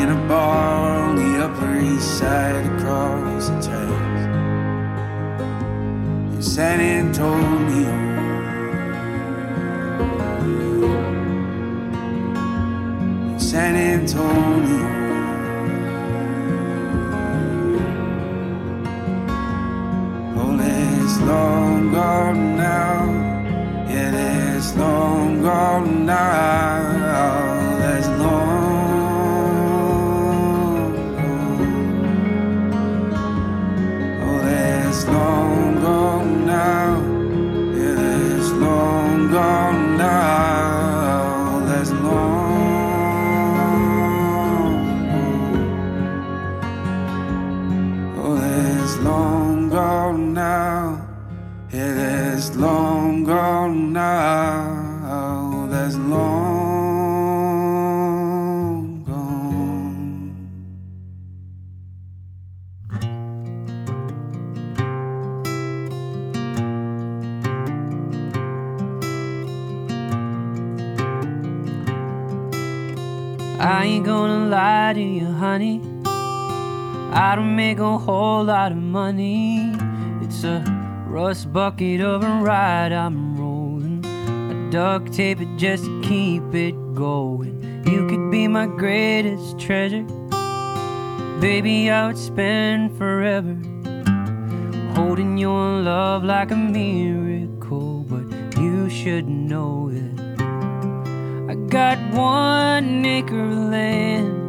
in 0.00 0.08
a 0.08 0.20
bar 0.26 0.96
on 1.02 1.16
the 1.16 1.44
Upper 1.44 1.76
East 1.78 2.18
Side 2.20 2.64
across 2.78 3.48
the 3.50 3.60
tracks 3.60 3.84
San 6.46 6.80
Antonio. 6.80 8.03
San 13.54 13.76
Antonio. 13.76 14.84
Oh, 20.36 20.56
that's 20.56 21.16
long 21.20 21.92
gone 21.92 22.56
now. 22.56 23.04
Yeah, 23.88 24.10
that's 24.10 24.74
long 24.76 25.40
gone 25.40 26.04
now. 26.04 27.78
That's 27.78 28.08
long 28.08 28.64
gone. 31.16 31.76
Oh, 34.20 34.38
that's 34.42 35.06
long 35.06 35.43
lie 74.94 75.00
to 75.00 75.08
you, 75.08 75.26
honey. 75.26 75.80
I 76.06 77.34
don't 77.36 77.56
make 77.56 77.78
a 77.78 77.98
whole 77.98 78.44
lot 78.44 78.72
of 78.72 78.78
money. 78.78 79.72
It's 80.22 80.44
a 80.44 80.62
rust 81.08 81.52
bucket 81.52 82.00
of 82.00 82.22
a 82.22 82.40
ride 82.42 82.92
I'm 82.92 83.36
rolling. 83.36 84.04
I 84.04 84.70
duct 84.70 85.12
tape 85.12 85.40
it 85.40 85.56
just 85.56 85.84
to 85.84 86.02
keep 86.02 86.54
it 86.54 86.74
going. 86.94 87.82
You 87.86 88.06
could 88.08 88.30
be 88.30 88.48
my 88.48 88.66
greatest 88.66 89.58
treasure. 89.58 90.06
Baby, 91.40 91.90
I 91.90 92.06
would 92.06 92.18
spend 92.18 92.96
forever 92.96 93.56
holding 94.94 95.38
your 95.38 95.82
love 95.82 96.24
like 96.24 96.50
a 96.50 96.56
miracle. 96.56 98.04
But 98.08 98.56
you 98.58 98.88
should 98.88 99.28
know 99.28 99.90
that 99.90 100.14
I 101.50 101.54
got 101.68 101.98
one 102.12 103.04
acre 103.04 103.40
of 103.40 103.70
land. 103.70 104.43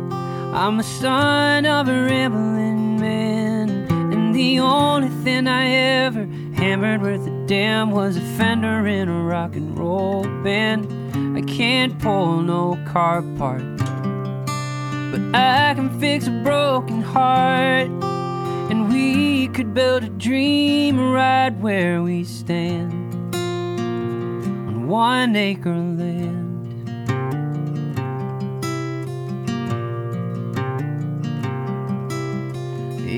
I'm 0.56 0.80
a 0.80 0.84
son 0.84 1.66
of 1.66 1.90
a 1.90 1.92
rambling 1.92 2.98
man, 2.98 3.70
and 3.92 4.34
the 4.34 4.62
only 4.62 5.10
thing 5.22 5.50
I 5.50 5.68
ever 5.68 6.26
hammered 6.56 7.02
worth 7.02 7.28
a 7.28 7.46
damn 7.46 7.92
was 7.92 8.16
a 8.16 8.22
fender 8.38 8.88
in 8.88 9.10
a 9.10 9.24
rock 9.24 9.58
and 9.58 9.78
roll 9.78 10.24
band. 10.46 10.88
I 11.38 11.42
can't 11.42 12.00
pull 12.00 12.42
no 12.42 12.80
car 12.88 13.18
apart, 13.18 13.64
but 15.12 15.36
I 15.38 15.74
can 15.76 16.00
fix 16.00 16.28
a 16.28 16.32
broken 16.32 17.02
heart. 17.02 17.90
And 18.72 18.88
we 18.88 19.50
could 19.50 19.74
build 19.74 20.06
a 20.06 20.10
dream 20.10 20.98
right 21.12 21.50
where 21.50 22.02
we 22.02 22.24
stand 22.24 23.36
on 23.36 24.88
one 24.88 25.36
acre 25.36 25.76
land. 25.76 26.05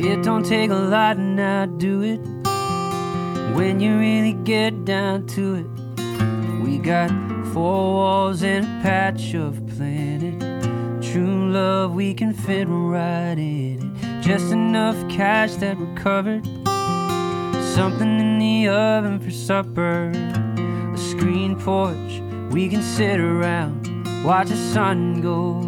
It 0.08 0.24
don't 0.24 0.46
take 0.46 0.72
a 0.72 0.74
lot 0.74 1.18
now, 1.18 1.66
do 1.66 2.02
it. 2.02 2.22
When 3.58 3.82
you 3.82 4.00
really 4.00 4.32
get 4.32 4.86
down 4.86 5.28
to 5.36 5.56
it, 5.56 5.68
we 6.64 6.78
got 6.78 7.10
four 7.52 7.94
walls 7.94 8.42
and 8.42 8.64
a 8.64 8.82
patch 8.82 9.34
of 9.34 9.62
planet. 9.76 10.40
True 11.04 11.52
love, 11.52 11.94
we 11.94 12.14
can 12.14 12.34
fit 12.34 12.70
right 12.70 13.38
in 13.38 13.98
it. 14.02 14.24
Just 14.24 14.54
enough 14.54 14.96
cash 15.10 15.56
that 15.56 15.78
we're 15.78 15.94
covered. 15.96 16.46
Something 17.76 18.18
in 18.18 18.40
the 18.40 18.70
oven 18.70 19.20
for 19.20 19.32
supper. 19.32 20.12
A 20.94 20.98
screen 20.98 21.60
porch, 21.60 22.22
we 22.54 22.70
can 22.70 22.82
sit 22.82 23.20
around, 23.20 24.24
watch 24.24 24.48
the 24.48 24.56
sun 24.56 25.20
go 25.20 25.67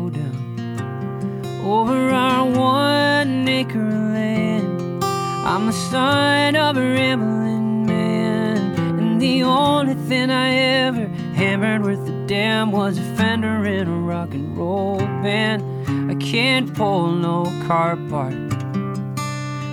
over 1.64 2.10
our 2.10 2.46
one 2.46 3.48
acre 3.48 3.80
land. 3.80 5.04
I'm 5.04 5.66
the 5.68 5.74
son 5.74 6.56
of 6.56 6.78
a 6.78 6.82
rambling 6.82 7.86
man, 7.86 8.58
and 9.00 9.22
the 9.22 9.44
only 9.44 9.96
thing 9.96 10.30
I 10.30 10.54
ever 10.54 11.08
hammered 11.36 11.84
worth 11.84 12.08
a 12.08 12.28
damn 12.28 12.72
was 12.72 12.98
a 12.98 13.04
fender 13.16 13.66
in 13.66 13.88
a 13.88 14.00
rock 14.00 14.34
and 14.34 14.58
roll 14.58 15.00
band. 15.00 15.64
I 16.12 16.16
can't 16.16 16.74
pull 16.74 17.12
no 17.12 17.46
car 17.68 17.94
apart, 17.94 18.36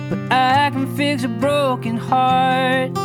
but 0.09 0.31
I 0.31 0.69
can 0.71 0.87
fix 0.95 1.23
a 1.23 1.27
broken 1.27 1.97
heart. 1.97 2.97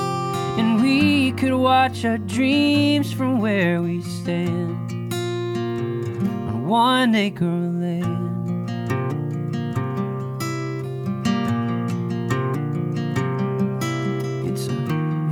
And 0.59 0.83
we 0.83 1.33
could 1.33 1.55
watch 1.55 2.05
our 2.05 2.19
dreams 2.19 3.11
from 3.11 3.41
where 3.41 3.81
we 3.81 4.03
stand 4.03 5.13
on 5.15 6.67
one 6.67 7.15
acre 7.15 7.47
land. 7.47 8.12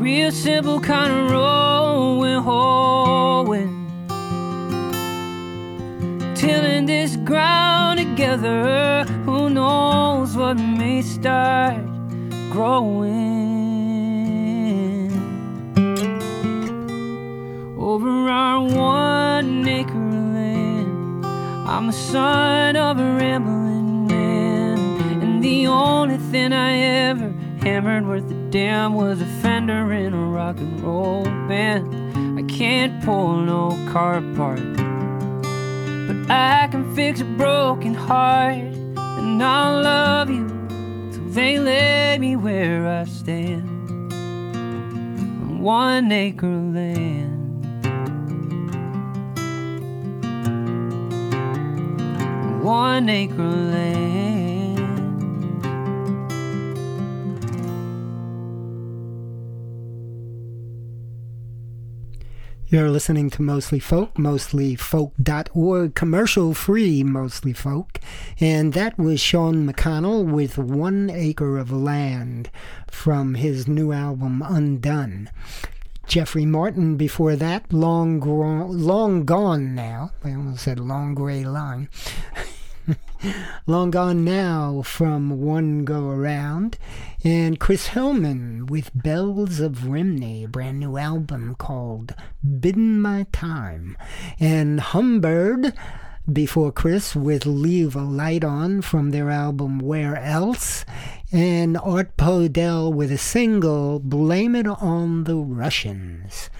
Real 0.00 0.32
simple 0.32 0.80
kind 0.80 1.12
of 1.12 1.30
rolling, 1.30 2.42
hoeing. 2.42 3.86
Tilling 6.34 6.86
this 6.86 7.16
ground 7.16 7.98
together, 7.98 9.04
who 9.26 9.50
knows 9.50 10.34
what 10.34 10.54
may 10.54 11.02
start 11.02 11.84
growing. 12.50 13.20
Over 17.78 18.30
our 18.30 18.62
one 18.62 19.68
acre 19.68 19.92
land, 19.92 21.26
I'm 21.68 21.88
the 21.88 21.92
son 21.92 22.74
of 22.76 22.98
a 22.98 23.04
rambling 23.04 24.06
man, 24.06 24.78
and 25.22 25.44
the 25.44 25.66
only 25.66 26.16
thing 26.16 26.54
I 26.54 26.78
ever 27.10 27.34
hammered 27.60 28.06
worth 28.06 28.30
a 28.30 28.39
damn 28.50 28.94
was 28.94 29.20
a 29.20 29.26
fender 29.42 29.92
in 29.92 30.12
a 30.12 30.26
rock 30.26 30.56
and 30.58 30.80
roll 30.80 31.22
band. 31.46 31.86
I 32.36 32.42
can't 32.52 33.00
pull 33.04 33.36
no 33.36 33.70
car 33.92 34.16
apart, 34.16 34.60
but 36.08 36.28
I 36.28 36.66
can 36.68 36.92
fix 36.96 37.20
a 37.20 37.24
broken 37.24 37.94
heart, 37.94 38.56
and 38.56 39.40
I'll 39.40 39.82
love 39.82 40.30
you 40.30 40.48
till 41.12 41.28
they 41.28 41.60
lay 41.60 42.18
me 42.18 42.34
where 42.34 42.88
I 42.88 43.04
stand 43.04 43.68
on 44.12 45.60
one 45.60 46.10
acre 46.10 46.48
land. 46.48 47.36
One 52.64 53.08
acre 53.08 53.42
land. 53.44 54.39
You're 62.72 62.88
listening 62.88 63.30
to 63.30 63.42
Mostly 63.42 63.80
Folk, 63.80 64.14
mostlyfolk.org, 64.14 65.94
commercial 65.96 66.54
free 66.54 67.02
Mostly 67.02 67.52
Folk. 67.52 67.98
And 68.38 68.74
that 68.74 68.96
was 68.96 69.20
Sean 69.20 69.66
McConnell 69.68 70.24
with 70.24 70.56
One 70.56 71.10
Acre 71.10 71.58
of 71.58 71.72
Land 71.72 72.48
from 72.88 73.34
his 73.34 73.66
new 73.66 73.90
album 73.90 74.40
Undone. 74.40 75.30
Jeffrey 76.06 76.46
Martin 76.46 76.96
before 76.96 77.34
that, 77.34 77.72
Long, 77.72 78.20
Gro- 78.20 78.66
long 78.68 79.24
Gone 79.24 79.74
Now. 79.74 80.12
I 80.22 80.30
almost 80.30 80.62
said 80.62 80.78
Long 80.78 81.16
Gray 81.16 81.44
Line. 81.44 81.88
Long 83.66 83.90
Gone 83.90 84.24
Now 84.24 84.82
from 84.82 85.40
One 85.40 85.84
Go 85.84 86.08
Around. 86.08 86.78
And 87.22 87.60
Chris 87.60 87.88
Hillman 87.88 88.66
with 88.66 88.90
Bells 88.94 89.60
of 89.60 89.88
Rhymney, 89.88 90.44
a 90.44 90.48
brand 90.48 90.80
new 90.80 90.96
album 90.96 91.54
called 91.56 92.14
Bidin' 92.42 93.00
My 93.00 93.26
Time. 93.32 93.96
And 94.38 94.80
Humbird 94.80 95.74
before 96.30 96.72
Chris 96.72 97.14
with 97.16 97.44
Leave 97.46 97.94
a 97.96 98.02
Light 98.02 98.44
On 98.44 98.80
from 98.82 99.10
their 99.10 99.30
album 99.30 99.78
Where 99.78 100.16
Else. 100.16 100.84
And 101.32 101.76
Art 101.78 102.16
Podell 102.16 102.92
with 102.92 103.12
a 103.12 103.18
single 103.18 103.98
Blame 103.98 104.56
It 104.56 104.66
on 104.66 105.24
the 105.24 105.36
Russians. 105.36 106.50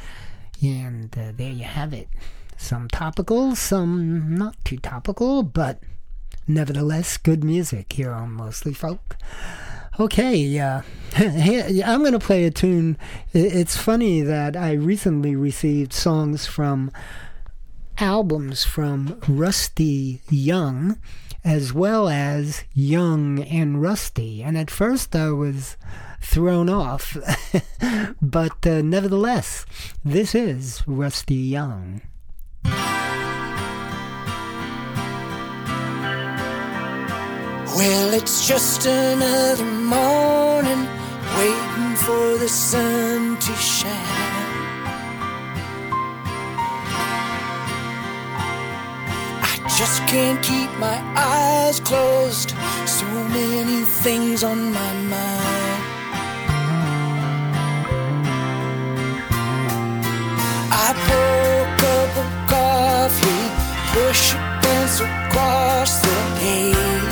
And 0.63 1.17
uh, 1.17 1.33
there 1.35 1.53
you 1.53 1.65
have 1.65 1.95
it. 1.95 2.09
Some 2.57 2.89
topical, 2.89 3.57
some 3.57 4.35
not 4.35 4.63
too 4.65 4.77
topical, 4.77 5.43
but 5.43 5.81
nevertheless 6.55 7.17
good 7.17 7.45
music 7.45 7.93
here 7.93 8.13
on 8.13 8.33
Mostly 8.33 8.75
Folk. 8.75 9.17
Okay, 9.99 10.59
uh, 10.59 10.83
I'm 11.17 12.01
going 12.01 12.13
to 12.13 12.19
play 12.19 12.45
a 12.45 12.51
tune. 12.51 12.97
It's 13.33 13.77
funny 13.77 14.23
that 14.23 14.57
I 14.57 14.73
recently 14.73 15.37
received 15.37 15.93
songs 15.93 16.47
from 16.47 16.91
albums 17.99 18.65
from 18.65 19.21
Rusty 19.29 20.23
Young 20.31 20.99
as 21.45 21.73
well 21.73 22.09
as 22.09 22.65
Young 22.75 23.43
and 23.45 23.81
Rusty. 23.81 24.43
And 24.43 24.57
at 24.59 24.71
first 24.71 25.15
I 25.17 25.31
was 25.31 25.77
thrown 26.21 26.69
off, 26.69 27.17
but 28.23 28.67
uh, 28.67 28.83
nevertheless, 28.83 29.65
this 30.05 30.35
is 30.35 30.83
Rusty 30.87 31.35
Young. 31.35 32.03
Well, 37.77 38.15
it's 38.15 38.47
just 38.47 38.87
another 38.87 39.65
morning 39.65 40.87
waiting 41.39 41.97
for 41.97 42.37
the 42.39 42.49
sun 42.49 43.37
to 43.39 43.53
shine. 43.55 43.93
I 49.43 49.55
just 49.79 50.07
can't 50.07 50.43
keep 50.43 50.71
my 50.79 50.99
eyes 51.17 51.81
closed. 51.81 52.51
So 52.87 53.07
many 53.29 53.85
things 53.85 54.45
on 54.45 54.73
my 54.73 54.93
mind. 55.15 55.83
I 60.73 60.89
pour 61.07 61.51
a 61.63 61.77
cup 61.85 62.13
of 62.23 62.31
coffee, 62.51 63.45
push 63.95 64.33
down 64.33 64.51
glance 64.81 65.01
across 65.01 66.01
the 66.01 66.39
page. 66.39 67.10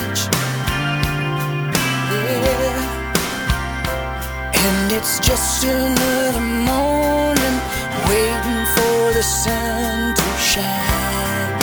And 4.68 4.92
it's 4.92 5.18
just 5.20 5.64
another 5.64 6.40
morning 6.40 7.56
waiting 8.06 8.62
for 8.74 9.12
the 9.16 9.22
sun 9.22 10.14
to 10.14 10.28
shine. 10.36 11.58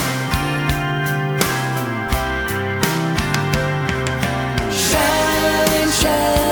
Shine, 4.71 5.89
shine, 6.01 6.44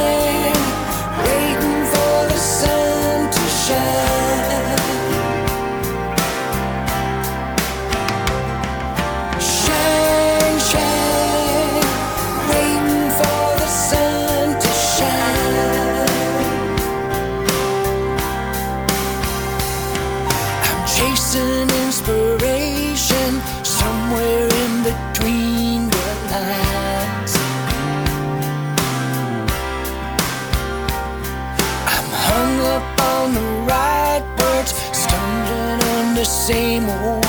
under 36.24 36.30
same 36.30 36.90
old 36.90 37.23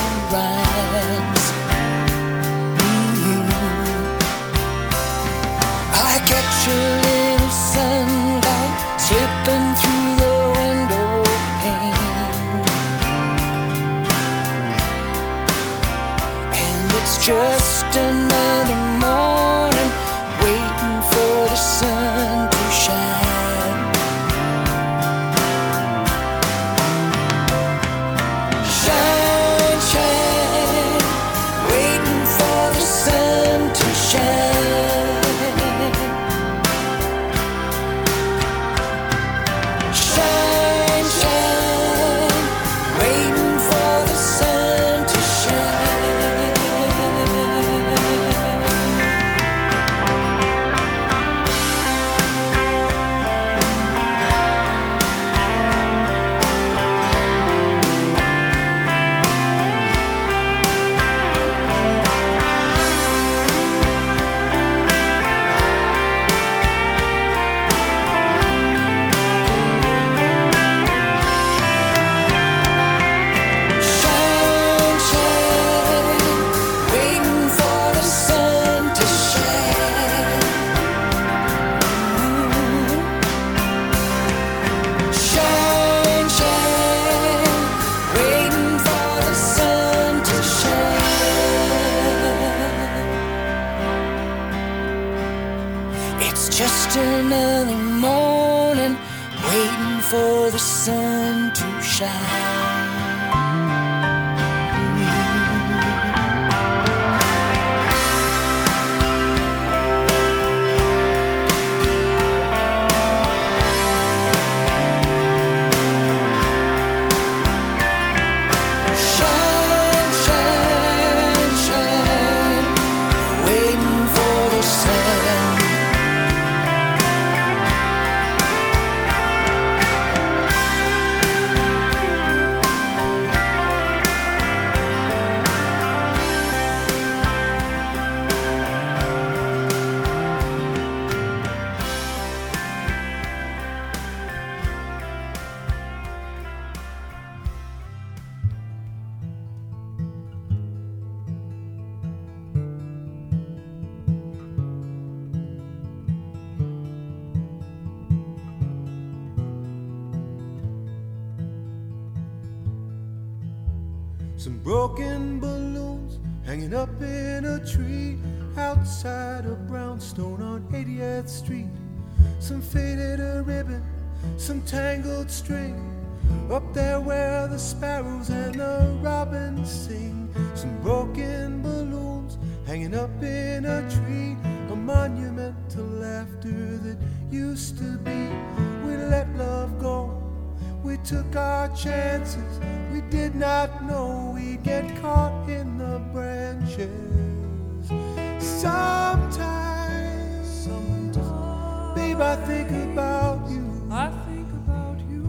Sometimes, 198.39 200.47
sometimes, 200.49 201.95
babe, 201.95 202.21
I 202.21 202.37
think 202.47 202.71
about 202.71 203.49
you. 203.51 203.87
I 203.91 204.09
think 204.27 204.49
about 204.53 204.99
you. 205.11 205.25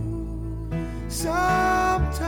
Sometimes, 1.10 2.22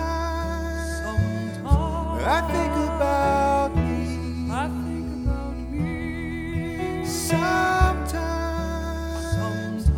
sometimes, 1.01 2.23
I 2.25 2.41
think 2.51 2.73
about 2.91 3.75
me. 3.75 4.51
I 4.51 4.67
think 4.67 5.25
about 5.25 5.57
me. 5.71 7.05
Sometimes, 7.05 9.21
sometimes, 9.37 9.89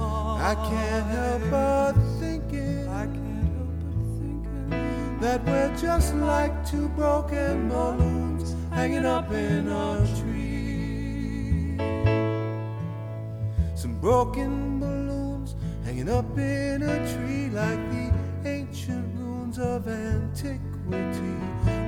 I 0.51 0.53
can't 0.69 1.05
help 1.07 1.41
but 1.51 1.93
thinking. 2.19 2.87
I 2.87 3.05
can't 3.05 3.49
help 3.55 3.73
but 3.81 3.93
thinking 4.19 5.19
that 5.21 5.39
we're 5.45 5.75
just 5.75 6.13
like 6.15 6.53
two 6.69 6.87
broken 6.89 7.69
balloons 7.69 8.18
hanging 8.79 9.05
up 9.05 9.29
in 9.33 9.67
a 9.67 10.07
tree. 10.19 11.75
Some 13.75 13.99
broken 13.99 14.79
balloons 14.79 15.55
hanging 15.83 16.07
up 16.07 16.37
in 16.37 16.83
a 16.83 16.97
tree 17.11 17.49
like 17.49 17.83
the 17.91 18.09
ancient 18.45 19.19
ruins 19.19 19.59
of 19.59 19.85
antiquity. 19.89 21.35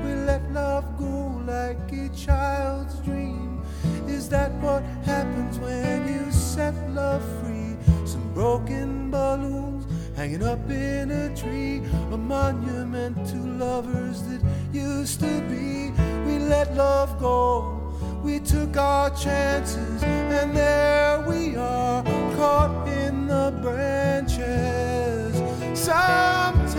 We 0.04 0.12
let 0.32 0.44
love 0.52 0.84
go 0.98 1.42
like 1.48 1.90
a 1.94 2.10
child's 2.10 3.00
dream. 3.08 3.64
Is 4.06 4.28
that 4.28 4.52
what 4.60 4.84
happens 5.06 5.60
when 5.60 5.98
you 6.14 6.30
set 6.30 6.76
love 6.90 7.24
free? 7.40 7.78
Some 8.06 8.34
broken 8.34 9.10
balloons 9.10 9.86
hanging 10.18 10.44
up 10.44 10.70
in 10.70 11.10
a 11.10 11.34
tree, 11.38 11.84
a 12.12 12.18
monument 12.18 13.16
to 13.28 13.38
lovers 13.38 14.24
that 14.24 14.42
used 14.74 15.22
to 15.22 15.34
be. 15.50 16.11
Let 16.52 16.76
love 16.76 17.18
go. 17.18 17.80
We 18.22 18.42
took 18.42 18.76
our 18.76 19.10
chances, 19.12 20.04
and 20.04 20.54
there 20.54 21.24
we 21.26 21.56
are, 21.56 22.04
caught 22.36 22.90
in 22.90 23.28
the 23.28 23.58
branches. 23.62 25.34
Sometimes, 25.80 26.76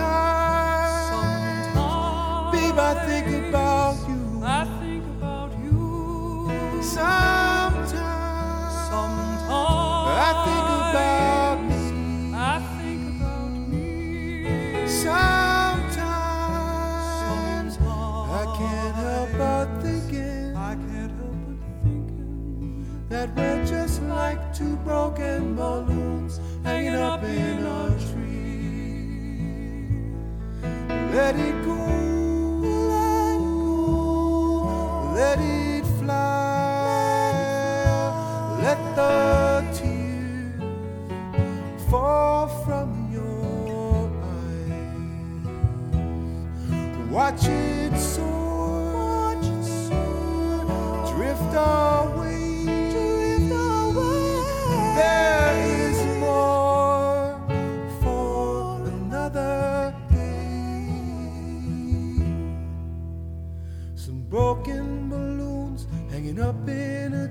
babe, 2.53 2.79
I 2.79 2.95
think 3.07 3.49
about 3.49 3.97
you. 4.11 4.43
I 4.45 4.67
think 4.83 5.05
about 5.17 5.53
you. 5.65 6.83
Sometimes, 6.83 7.32
we're 23.31 23.65
just 23.65 24.03
like 24.03 24.53
two 24.55 24.77
broken 24.79 25.55
balloons 25.55 26.41
hanging 26.65 26.95
up 26.95 27.23
in 27.23 27.65
a 27.65 27.91
tree. 28.11 28.33
Let 31.15 31.37
it 31.37 31.65
go, 31.65 31.77
let 35.15 35.39
it 35.39 35.85
fly, 36.01 37.33
let 38.63 38.79
the 38.97 39.65
tears 39.73 40.63
fall 41.91 42.49
from 42.65 43.13
your 43.13 44.11
eyes. 44.33 45.49
Watch 47.11 47.47
it 47.47 47.97
soar, 47.99 49.35
watch 49.35 49.47
it 49.47 49.65
soar, 49.65 50.65
drift 51.15 51.55
away, 51.55 52.22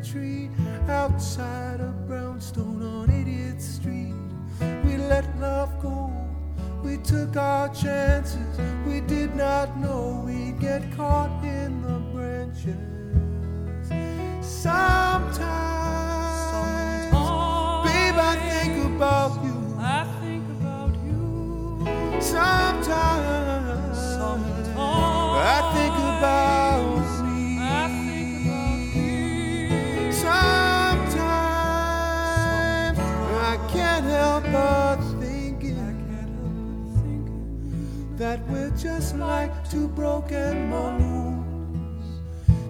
tree 0.03 0.49
outside 0.87 1.79
of 1.79 2.07
Brownstone 2.07 2.81
on 2.81 3.07
80th 3.07 3.61
Street. 3.61 4.13
We 4.83 4.97
let 4.97 5.25
love 5.39 5.79
go. 5.81 6.11
We 6.83 6.97
took 6.97 7.37
our 7.37 7.69
chances. 7.69 8.59
We 8.85 9.01
did 9.01 9.35
not 9.35 9.77
know 9.77 10.23
we'd 10.25 10.59
get 10.59 10.81
caught 10.95 11.43
in 11.43 11.81
the 11.83 11.99
branches. 12.13 12.75
Sometimes, 14.41 15.41
babe, 17.85 18.17
I 18.17 18.35
think 18.49 18.95
about 18.95 19.43
you. 19.43 19.75
I 19.79 20.03
think 20.21 20.43
about 20.59 20.93
you. 21.05 22.21
Sometimes, 22.21 23.41
I 25.43 25.71
think 25.75 25.93
about 25.93 26.50
that 38.21 38.39
we're 38.49 38.69
just 38.77 39.15
like 39.15 39.51
two 39.67 39.87
broken 39.87 40.69
balloons, 40.69 42.05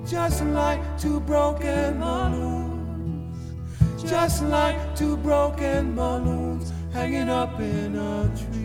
just 0.10 0.46
like 0.46 0.80
two 0.98 1.20
broken 1.20 2.00
balloons, 2.00 3.38
just 4.02 4.44
like 4.44 4.80
two 4.96 5.18
broken 5.18 5.94
balloons 5.94 6.72
hanging 6.94 7.28
up 7.28 7.60
in 7.60 7.98
a 7.98 8.32
tree. 8.34 8.61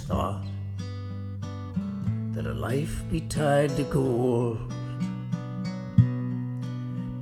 Thought 0.00 0.44
that 2.32 2.46
a 2.46 2.52
life 2.52 3.02
be 3.10 3.20
tied 3.22 3.70
to 3.76 3.82
gold. 3.84 4.58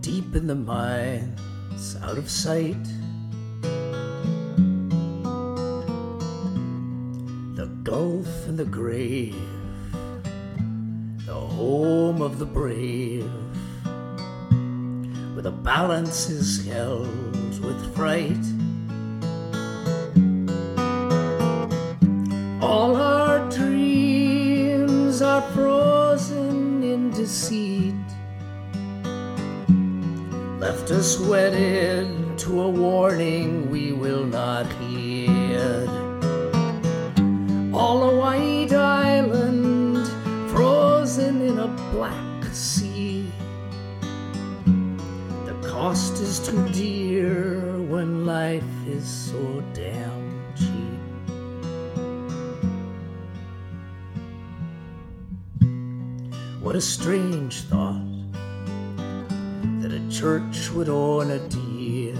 Deep 0.01 0.35
in 0.35 0.47
the 0.47 0.55
mines, 0.55 1.97
out 2.03 2.19
of 2.19 2.29
sight. 2.29 2.85
The 7.55 7.67
gulf 7.83 8.47
and 8.49 8.59
the 8.59 8.65
grave, 8.65 9.35
the 11.27 11.35
home 11.35 12.21
of 12.23 12.39
the 12.39 12.47
brave, 12.47 13.31
where 15.35 15.43
the 15.43 15.51
balance 15.51 16.29
is 16.29 16.67
held 16.67 17.65
with 17.65 17.95
fright. 17.95 18.54
Left 30.85 31.01
us 31.01 31.19
wedded 31.19 32.39
to 32.39 32.61
a 32.61 32.69
warning 32.69 33.71
we 33.71 33.93
will 33.93 34.27
not 34.27 34.71
heed. 34.75 35.89
All 37.73 38.11
a 38.11 38.17
white 38.19 38.71
island, 38.71 40.07
frozen 40.51 41.41
in 41.41 41.59
a 41.59 41.69
black 41.91 42.45
sea. 42.53 43.33
The 45.47 45.55
cost 45.67 46.21
is 46.21 46.47
too 46.47 46.69
dear 46.69 47.63
when 47.89 48.27
life 48.27 48.87
is 48.87 49.09
so 49.09 49.65
damn 49.73 50.53
cheap. 50.55 51.01
What 56.61 56.77
a 56.77 56.81
strange 56.83 57.63
thought 57.63 58.05
that 59.85 59.93
a 59.93 60.09
church 60.09 60.64
would 60.75 60.89
own 60.89 61.31
a 61.31 61.39
deed, 61.49 62.19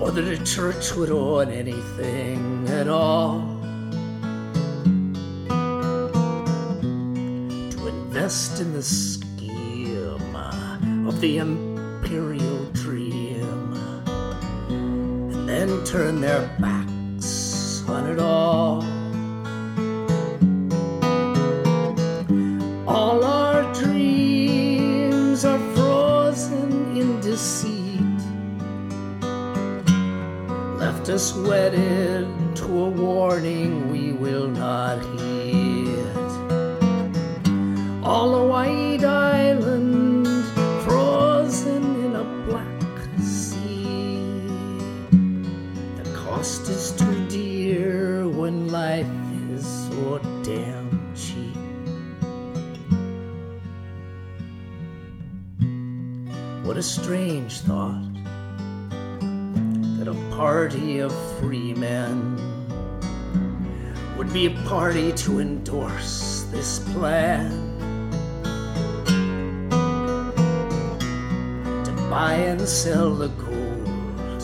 or 0.00 0.10
that 0.10 0.24
a 0.24 0.44
church 0.44 0.96
would 0.96 1.10
own 1.10 1.48
anything 1.48 2.66
at 2.68 2.88
all. 2.88 3.40
To 7.70 7.86
invest 7.86 8.60
in 8.60 8.72
the 8.72 8.82
scheme 8.82 10.34
of 11.06 11.20
the 11.20 11.38
imperial 11.38 12.64
dream, 12.72 13.74
and 14.68 15.48
then 15.48 15.84
turn 15.84 16.20
their 16.20 16.48
backs 16.58 17.84
on 17.88 18.06
it 18.10 18.18
all. 18.18 18.89
Us 31.20 31.34
wedded 31.34 32.26
to 32.56 32.64
a 32.64 32.88
warning 32.88 33.90
we 33.92 34.10
will 34.12 34.48
not 34.48 34.98
heed. 35.18 36.16
All 38.02 38.34
a 38.36 38.46
white 38.46 39.04
island, 39.04 40.26
frozen 40.82 41.82
in 42.06 42.16
a 42.16 42.24
black 42.48 43.20
sea. 43.20 44.16
The 46.02 46.10
cost 46.16 46.70
is 46.70 46.92
too 46.92 47.28
dear 47.28 48.26
when 48.26 48.68
life 48.68 49.06
is 49.50 49.66
so 49.88 50.20
damn 50.42 50.88
cheap. 51.14 51.54
What 56.64 56.78
a 56.78 56.82
strange 56.82 57.60
thought 57.60 58.09
party 60.40 61.00
of 61.00 61.12
free 61.38 61.74
men 61.74 62.34
would 64.16 64.32
be 64.32 64.46
a 64.46 64.50
party 64.66 65.12
to 65.12 65.38
endorse 65.38 66.46
this 66.50 66.78
plan. 66.94 67.50
To 71.84 71.92
buy 72.08 72.36
and 72.36 72.66
sell 72.66 73.14
the 73.14 73.28
gold, 73.28 74.40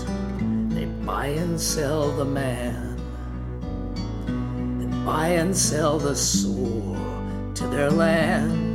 they 0.71 0.85
buy 1.07 1.29
and 1.29 1.59
sell 1.59 2.11
the 2.11 2.27
man, 2.27 2.99
they 4.79 5.07
buy 5.07 5.29
and 5.29 5.57
sell 5.57 5.99
the 5.99 6.15
soul 6.15 6.95
to 7.55 7.67
their 7.69 7.91
land. 7.91 8.66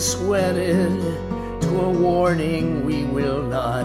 sweated 0.00 0.98
to 1.60 1.80
a 1.82 1.90
warning 1.90 2.86
we 2.86 3.04
will 3.04 3.42
not 3.42 3.84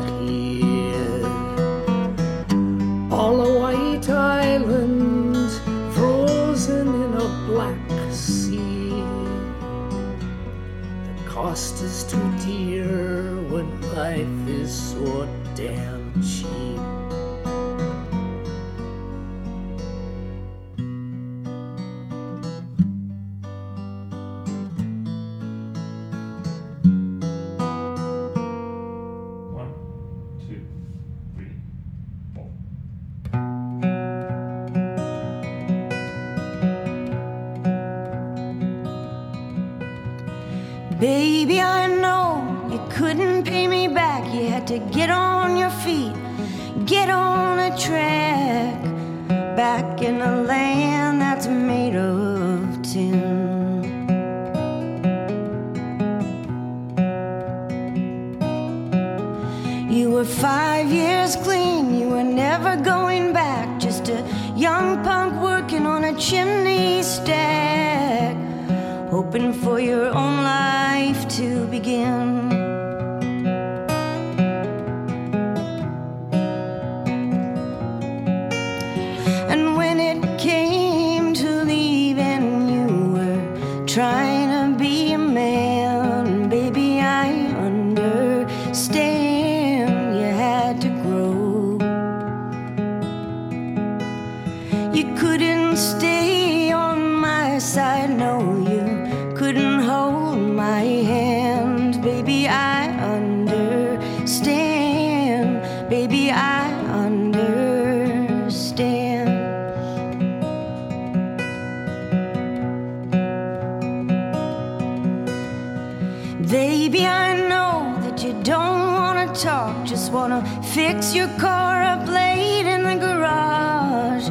I 117.24 117.28
know 117.50 117.96
that 118.04 118.24
you 118.24 118.34
don't 118.44 118.94
wanna 119.00 119.28
talk, 119.34 119.74
just 119.86 120.12
wanna 120.12 120.42
fix 120.76 121.16
your 121.16 121.30
car 121.46 121.82
up 121.82 122.08
late 122.08 122.68
in 122.76 122.82
the 122.90 122.98
garage. 123.08 124.28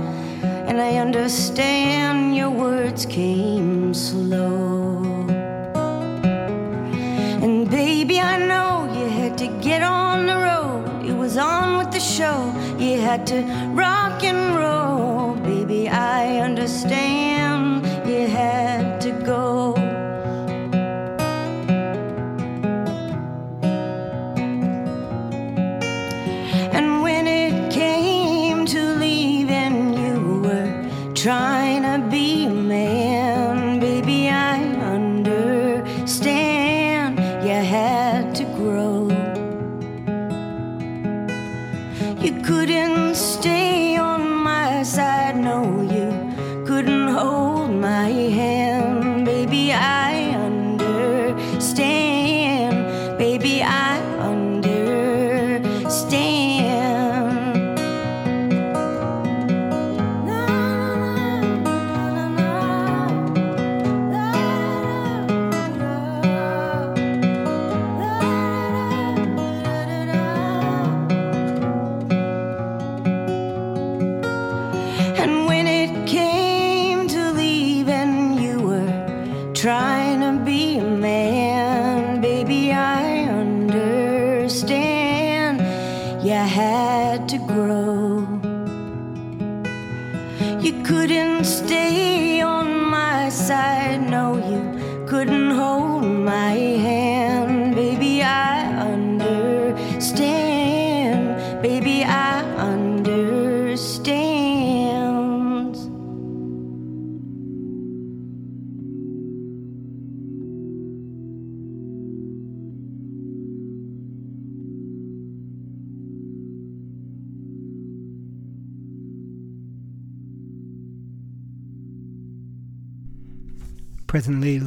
And 0.69 0.77
I 0.81 0.97
understand 1.07 2.37
your 2.37 2.51
words 2.51 3.07
came 3.07 3.95
slow. 3.95 5.03
And 7.45 7.71
baby, 7.71 8.17
I 8.21 8.37
know 8.51 8.71
you 8.99 9.07
had 9.21 9.35
to 9.39 9.49
get 9.69 9.83
on 9.83 10.27
the 10.31 10.39
road, 10.49 10.85
it 11.11 11.17
was 11.25 11.37
on 11.37 11.79
with 11.79 11.91
the 11.91 12.05
show, 12.17 12.39
you 12.79 13.01
had 13.01 13.27
to 13.33 13.39
rock 13.85 14.23
and 14.25 14.43
roll. 14.57 15.35
Baby, 15.51 15.89
I 15.89 16.39
understand. 16.49 17.34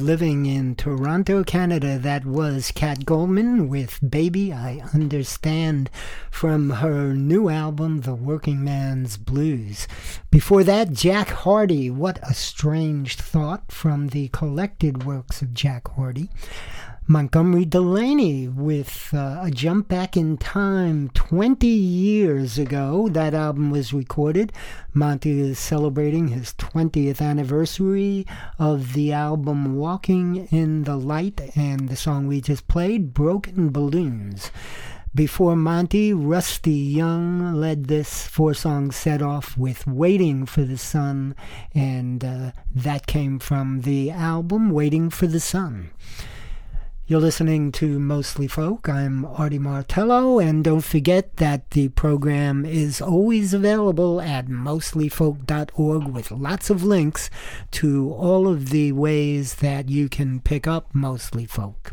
Living 0.08 0.46
in 0.46 0.74
Toronto, 0.74 1.44
Canada. 1.44 1.98
That 1.98 2.24
was 2.24 2.72
Kat 2.74 3.04
Goldman 3.04 3.68
with 3.68 3.98
Baby 4.08 4.54
I 4.54 4.80
Understand 4.94 5.90
from 6.30 6.70
her 6.70 7.12
new 7.12 7.50
album, 7.50 8.00
The 8.00 8.14
Working 8.14 8.64
Man's 8.64 9.18
Blues. 9.18 9.86
Before 10.30 10.64
that, 10.64 10.92
Jack 10.94 11.28
Hardy, 11.28 11.90
What 11.90 12.18
a 12.22 12.32
Strange 12.32 13.16
Thought 13.16 13.70
from 13.70 14.08
the 14.08 14.28
collected 14.28 15.04
works 15.04 15.42
of 15.42 15.52
Jack 15.52 15.88
Hardy. 15.88 16.30
Montgomery 17.10 17.64
Delaney 17.64 18.48
with 18.48 19.14
uh, 19.14 19.38
a 19.40 19.50
jump 19.50 19.88
back 19.88 20.14
in 20.14 20.36
time 20.36 21.08
20 21.14 21.66
years 21.66 22.58
ago. 22.58 23.08
That 23.08 23.32
album 23.32 23.70
was 23.70 23.94
recorded. 23.94 24.52
Monty 24.92 25.40
is 25.40 25.58
celebrating 25.58 26.28
his 26.28 26.52
20th 26.58 27.22
anniversary 27.22 28.26
of 28.58 28.92
the 28.92 29.14
album 29.14 29.76
Walking 29.76 30.48
in 30.50 30.84
the 30.84 30.96
Light, 30.96 31.40
and 31.56 31.88
the 31.88 31.96
song 31.96 32.26
we 32.26 32.42
just 32.42 32.68
played, 32.68 33.14
Broken 33.14 33.70
Balloons. 33.70 34.50
Before 35.14 35.56
Monty, 35.56 36.12
Rusty 36.12 36.72
Young 36.72 37.54
led 37.54 37.86
this 37.86 38.26
four 38.26 38.52
song 38.52 38.90
set 38.90 39.22
off 39.22 39.56
with 39.56 39.86
Waiting 39.86 40.44
for 40.44 40.60
the 40.62 40.76
Sun, 40.76 41.34
and 41.74 42.22
uh, 42.22 42.52
that 42.74 43.06
came 43.06 43.38
from 43.38 43.80
the 43.80 44.10
album 44.10 44.68
Waiting 44.68 45.08
for 45.08 45.26
the 45.26 45.40
Sun. 45.40 45.88
You're 47.08 47.20
listening 47.20 47.72
to 47.72 47.98
Mostly 47.98 48.46
Folk. 48.46 48.86
I'm 48.86 49.24
Artie 49.24 49.58
Martello, 49.58 50.38
and 50.38 50.62
don't 50.62 50.84
forget 50.84 51.38
that 51.38 51.70
the 51.70 51.88
program 51.88 52.66
is 52.66 53.00
always 53.00 53.54
available 53.54 54.20
at 54.20 54.48
mostlyfolk.org 54.48 56.08
with 56.08 56.30
lots 56.30 56.68
of 56.68 56.84
links 56.84 57.30
to 57.70 58.12
all 58.12 58.46
of 58.46 58.68
the 58.68 58.92
ways 58.92 59.54
that 59.54 59.88
you 59.88 60.10
can 60.10 60.40
pick 60.40 60.66
up 60.66 60.94
Mostly 60.94 61.46
Folk. 61.46 61.92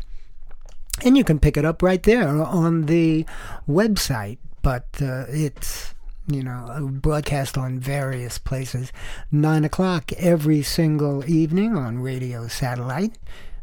And 1.02 1.16
you 1.16 1.24
can 1.24 1.38
pick 1.38 1.56
it 1.56 1.64
up 1.64 1.82
right 1.82 2.02
there 2.02 2.28
on 2.28 2.84
the 2.84 3.24
website, 3.66 4.36
but 4.60 4.84
uh, 5.00 5.24
it's 5.30 5.94
you 6.28 6.42
know, 6.42 6.90
broadcast 6.92 7.56
on 7.56 7.78
various 7.78 8.36
places. 8.36 8.92
Nine 9.32 9.64
o'clock 9.64 10.12
every 10.18 10.60
single 10.60 11.24
evening 11.24 11.74
on 11.74 12.00
radio 12.00 12.48
satellite. 12.48 13.16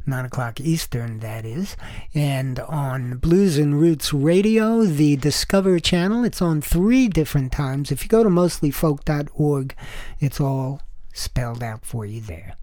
9 0.05 0.25
o'clock 0.25 0.59
Eastern, 0.59 1.19
that 1.19 1.45
is. 1.45 1.75
And 2.13 2.59
on 2.59 3.17
Blues 3.17 3.57
and 3.57 3.79
Roots 3.79 4.13
Radio, 4.13 4.83
the 4.83 5.15
Discover 5.15 5.79
channel, 5.79 6.23
it's 6.23 6.41
on 6.41 6.61
three 6.61 7.07
different 7.07 7.51
times. 7.51 7.91
If 7.91 8.03
you 8.03 8.09
go 8.09 8.23
to 8.23 8.29
mostlyfolk.org, 8.29 9.75
it's 10.19 10.39
all 10.41 10.81
spelled 11.13 11.63
out 11.63 11.85
for 11.85 12.05
you 12.05 12.21
there. 12.21 12.55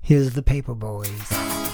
Here's 0.00 0.34
the 0.34 0.42
Paper 0.42 0.74
Boys. 0.74 1.69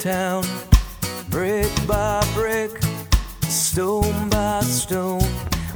Town. 0.00 0.44
Brick 1.28 1.70
by 1.86 2.24
brick, 2.34 2.70
stone 3.48 4.28
by 4.28 4.60
stone. 4.60 5.28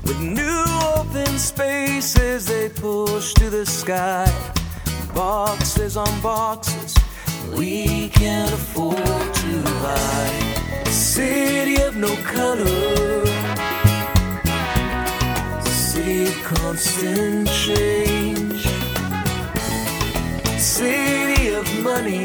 With 0.04 0.20
new 0.20 0.64
open 0.96 1.38
spaces 1.38 2.46
they 2.46 2.68
push 2.68 3.34
to 3.34 3.50
the 3.50 3.66
sky. 3.66 4.26
Boxes 5.14 5.96
on 5.96 6.20
boxes 6.20 6.94
we 7.56 8.08
can't 8.10 8.52
afford 8.52 8.96
to 8.96 9.62
buy. 9.82 10.84
City 10.90 11.82
of 11.82 11.96
no 11.96 12.14
color. 12.22 13.26
City 15.64 16.26
of 16.26 16.42
constant 16.44 17.48
change 17.48 18.66
city 20.62 21.48
of 21.48 21.66
money, 21.82 22.24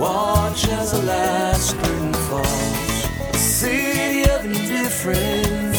watch 0.00 0.66
as 0.68 0.92
the 0.92 1.02
last 1.02 1.76
curtain 1.76 2.14
falls. 2.14 3.38
City 3.38 4.22
of 4.30 4.46
indifference, 4.46 5.78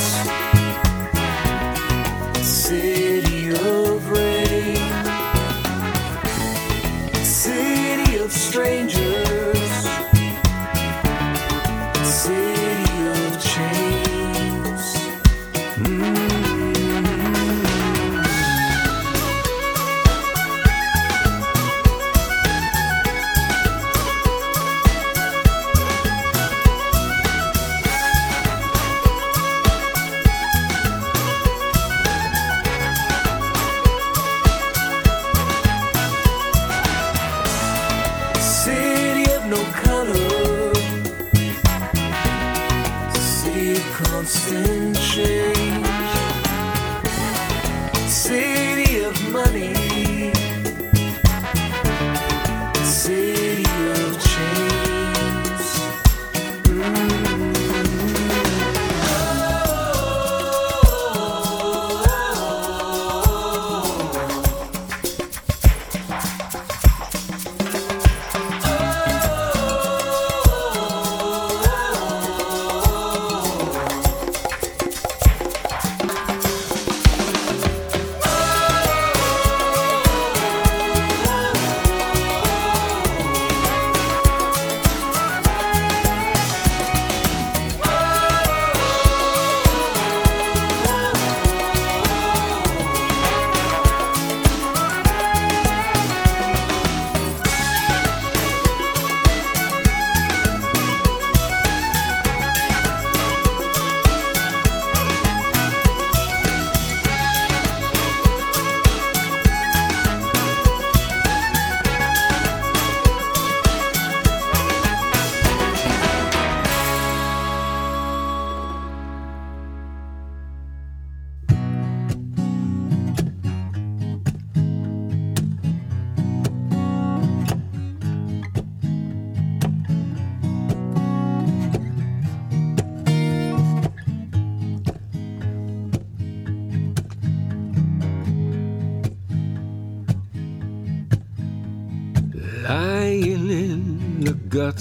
city 2.46 3.50
of 3.50 4.10
rain, 4.12 4.78
city 7.24 8.18
of 8.18 8.32
strangers, 8.32 9.11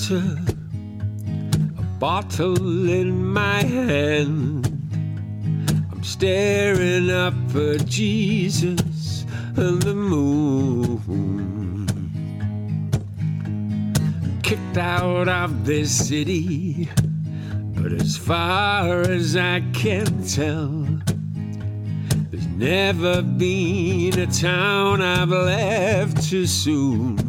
gutter, 0.01 0.39
a 1.79 1.83
bottle 1.99 2.89
in 2.89 3.27
my 3.33 3.63
hand. 3.63 4.67
I'm 5.91 6.03
staring 6.03 7.11
up 7.11 7.35
at 7.55 7.87
Jesus 7.87 9.25
and 9.57 9.83
the 9.83 9.95
moon. 9.95 11.87
Kicked 14.43 14.79
out 14.79 15.29
of 15.29 15.67
this 15.67 16.09
city, 16.09 16.89
but 17.75 17.93
as 17.93 18.17
far 18.17 19.01
as 19.01 19.37
I 19.37 19.61
can 19.73 20.25
tell, 20.25 20.87
there's 22.31 22.47
never 22.47 23.23
been 23.23 24.19
a 24.19 24.27
town 24.27 25.03
I've 25.03 25.29
left 25.29 26.29
too 26.29 26.47
soon. 26.47 27.20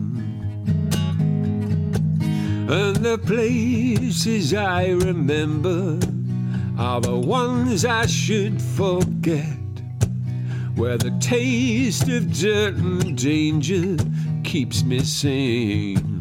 Places 3.26 4.53
I 4.53 4.89
remember 4.89 5.99
are 6.78 7.01
the 7.01 7.17
ones 7.17 7.86
I 7.86 8.05
should 8.05 8.61
forget, 8.61 9.57
where 10.76 10.97
the 10.97 11.15
taste 11.19 12.09
of 12.09 12.32
dirt 12.34 12.76
and 12.76 13.17
danger 13.17 13.97
keeps 14.43 14.84
me 14.84 14.99
sane. 14.99 16.11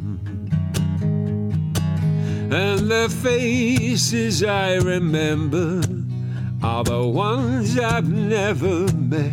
And 2.52 2.90
the 2.90 3.08
faces 3.22 4.42
I 4.42 4.74
remember 4.74 5.82
are 6.62 6.84
the 6.84 7.06
ones 7.06 7.78
I've 7.78 8.10
never 8.10 8.92
met. 8.92 9.32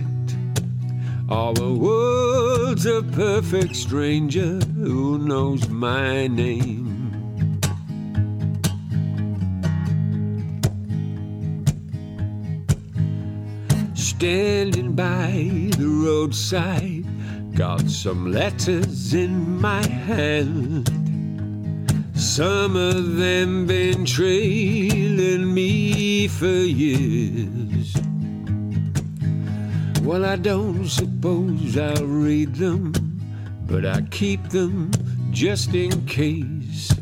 Are 1.30 1.54
the 1.54 1.74
world's 1.74 2.86
a 2.86 3.04
perfect 3.04 3.76
stranger 3.76 4.60
who 4.78 5.18
knows 5.18 5.68
my 5.68 6.28
name? 6.28 6.67
Standing 14.28 14.92
by 14.92 15.32
the 15.78 15.88
roadside, 15.88 17.06
got 17.56 17.90
some 17.90 18.30
letters 18.30 19.14
in 19.14 19.62
my 19.62 19.82
hand. 19.88 20.86
Some 22.14 22.76
of 22.76 23.16
them 23.16 23.66
been 23.68 24.04
trailing 24.06 25.54
me 25.54 26.28
for 26.28 26.46
years. 26.46 27.96
Well, 30.04 30.26
I 30.26 30.36
don't 30.36 30.90
suppose 30.90 31.78
I'll 31.78 32.06
read 32.06 32.54
them, 32.56 32.92
but 33.66 33.86
I 33.86 34.02
keep 34.12 34.50
them 34.50 34.92
just 35.32 35.74
in 35.74 36.06
case. 36.06 36.94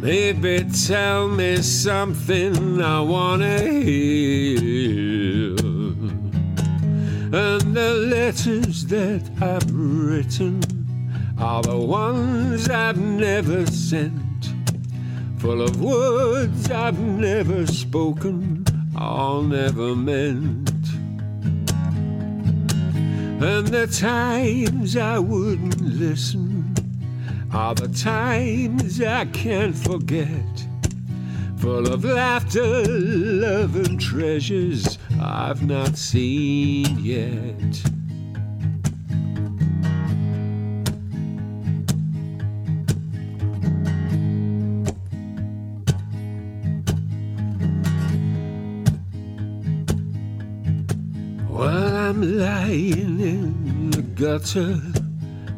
Maybe 0.00 0.66
tell 0.88 1.28
me 1.28 1.62
something 1.62 2.82
I 2.82 2.98
wanna 2.98 3.60
hear. 3.60 4.83
And 7.34 7.74
the 7.74 7.94
letters 7.94 8.86
that 8.86 9.28
I've 9.42 9.68
written 9.68 10.62
are 11.36 11.62
the 11.62 11.76
ones 11.76 12.70
I've 12.70 12.96
never 12.96 13.66
sent, 13.66 14.54
full 15.38 15.60
of 15.60 15.82
words 15.82 16.70
I've 16.70 17.00
never 17.00 17.66
spoken 17.66 18.64
or 18.96 19.42
never 19.42 19.96
meant. 19.96 20.70
And 23.42 23.66
the 23.66 23.88
times 23.88 24.96
I 24.96 25.18
wouldn't 25.18 25.80
listen 25.80 26.72
are 27.52 27.74
the 27.74 27.88
times 27.88 29.02
I 29.02 29.24
can't 29.24 29.76
forget, 29.76 30.68
full 31.56 31.92
of 31.92 32.04
laughter, 32.04 32.84
love, 32.86 33.74
and 33.74 34.00
treasures 34.00 34.98
I've 35.26 35.62
not 35.62 35.96
seen 35.96 36.98
yet. 36.98 37.82
While 51.48 51.96
I'm 51.96 52.38
lying 52.38 53.20
in 53.20 53.90
the 53.92 54.02
gutter, 54.02 54.78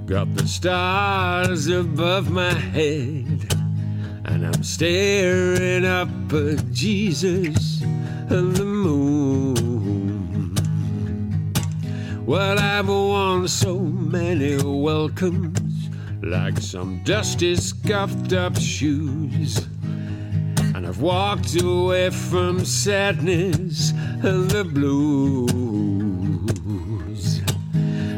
got 0.07 0.33
the 0.37 0.47
stars 0.47 1.67
above 1.67 2.31
my 2.31 2.53
head, 2.53 3.53
and 4.27 4.47
I'm 4.47 4.63
staring 4.63 5.85
up 5.85 6.09
at 6.33 6.71
Jesus 6.71 7.83
and 8.29 8.55
the 8.57 8.66
Well, 12.27 12.59
I've 12.59 12.89
won 12.89 13.47
so 13.47 13.79
many 13.79 14.57
welcomes, 14.61 15.89
like 16.25 16.59
some 16.59 17.01
dusty, 17.05 17.55
scuffed 17.55 18.33
up 18.33 18.59
shoes. 18.59 19.65
And 20.75 20.85
I've 20.89 21.01
walked 21.01 21.55
away 21.63 22.11
from 22.11 22.65
sadness 22.65 23.93
and 24.25 24.51
the 24.51 24.65
blues. 24.65 25.53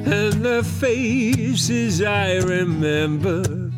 And 0.06 0.42
the 0.42 0.64
faces 0.80 2.00
I 2.00 2.36
remember 2.36 3.70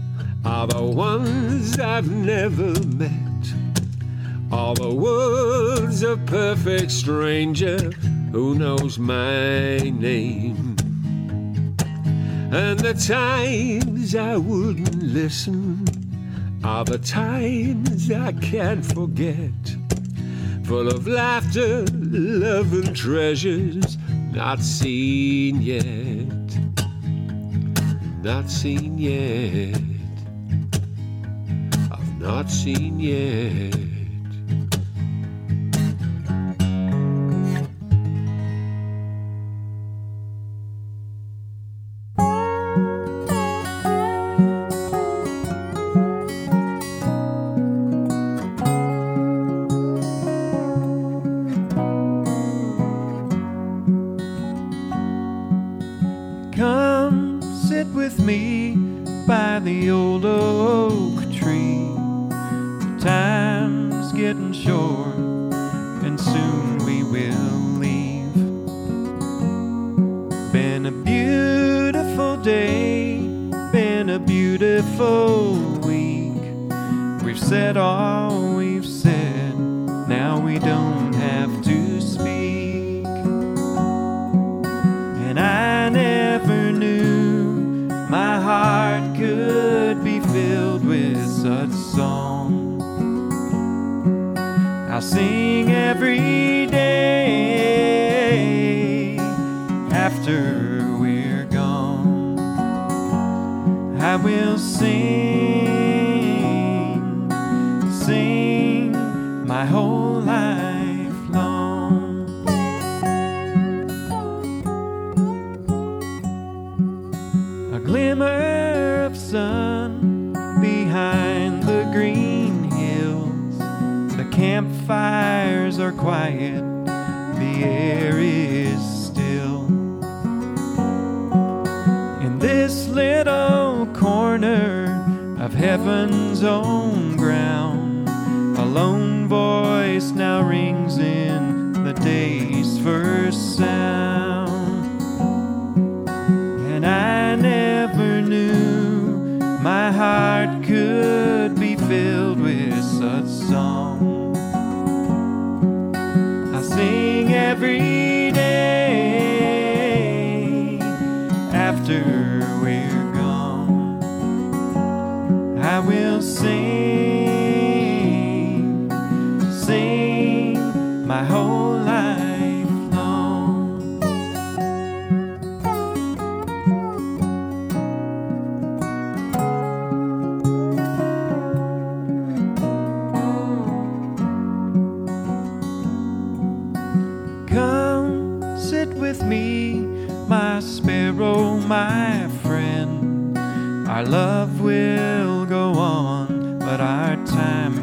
are 0.45 0.69
the 0.69 0.81
ones 0.81 1.77
I've 1.81 2.09
never 2.09 2.73
met. 2.85 3.11
All 4.53 4.75
the 4.75 4.95
world's 4.95 6.05
a 6.05 6.17
perfect 6.19 6.93
stranger 6.93 7.91
who 8.33 8.55
knows 8.55 8.99
my 8.99 9.79
name. 9.79 10.77
And 12.53 12.79
the 12.79 12.95
times 12.95 14.15
I 14.15 14.37
wouldn't 14.37 15.03
listen 15.03 15.87
are 16.65 16.85
the 16.85 16.99
times 16.99 18.11
I 18.11 18.33
can't 18.33 18.85
forget. 18.85 19.77
Full 20.65 20.89
of 20.89 21.07
laughter, 21.07 21.85
love, 21.93 22.73
and 22.73 22.95
treasures 22.95 23.99
not 24.33 24.61
seen 24.61 25.61
yet. 25.61 25.85
Not 28.23 28.49
seen 28.49 28.99
yet. 28.99 29.81
I've 31.91 32.21
not 32.21 32.49
seen 32.51 33.01
yet. 33.01 34.00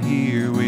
Here 0.08 0.52
will 0.54 0.67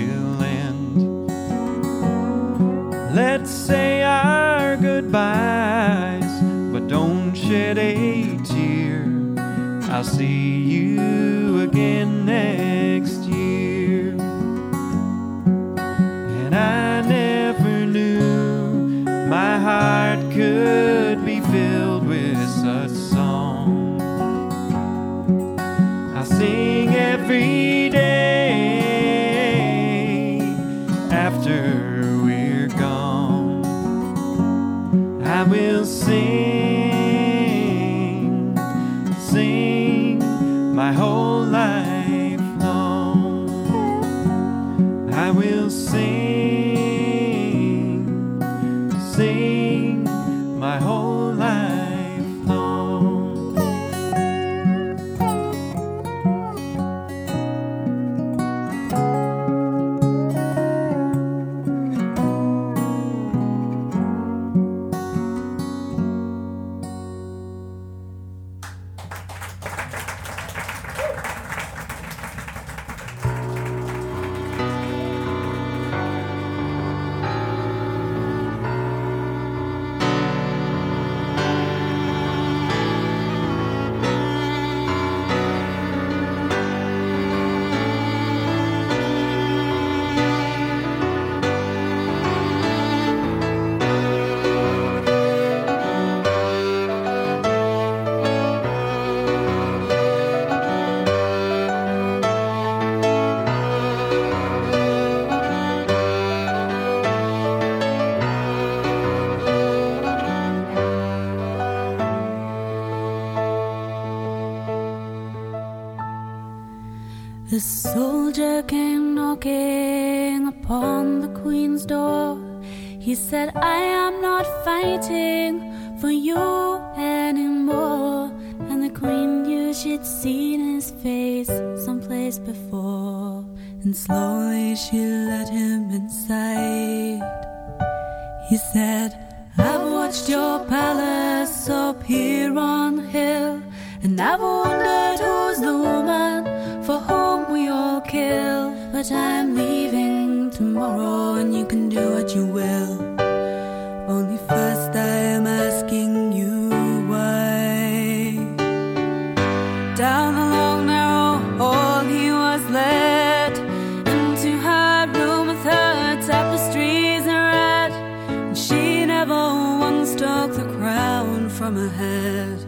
crown 171.69 171.75
from 171.75 171.89
her 171.89 171.95
head. 171.95 172.59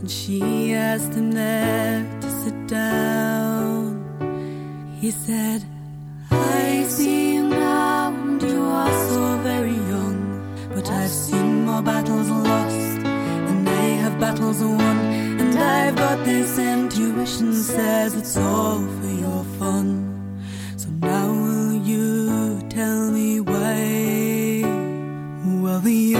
And 0.00 0.10
she 0.10 0.74
asked 0.74 1.14
him 1.14 1.32
there 1.32 2.06
to 2.20 2.30
sit 2.42 2.66
down. 2.66 4.06
He 5.00 5.10
said, 5.10 5.64
I 6.30 6.84
see 6.88 7.34
you 7.34 7.48
now, 7.48 8.08
and 8.08 8.42
you 8.42 8.62
are 8.62 9.08
so 9.08 9.38
very 9.42 9.78
young. 9.92 10.18
But 10.74 10.90
I've 10.90 11.10
seen 11.10 11.64
more 11.64 11.82
battles 11.82 12.30
lost 12.30 13.02
than 13.46 13.64
they 13.64 13.94
have 13.94 14.18
battles 14.18 14.62
won. 14.62 14.98
And 15.40 15.58
I've 15.58 15.96
got 15.96 16.24
this 16.24 16.58
intuition 16.58 17.52
says 17.54 18.14
it's 18.14 18.36
all 18.36 18.80
for 18.98 19.12
your 19.24 19.44
fun. 19.58 19.86
So 20.76 20.88
now 20.90 21.28
will 21.28 21.76
you 21.76 22.60
tell 22.68 23.10
me 23.10 23.40
why? 23.40 24.62
Well, 25.62 25.80
the 25.80 26.14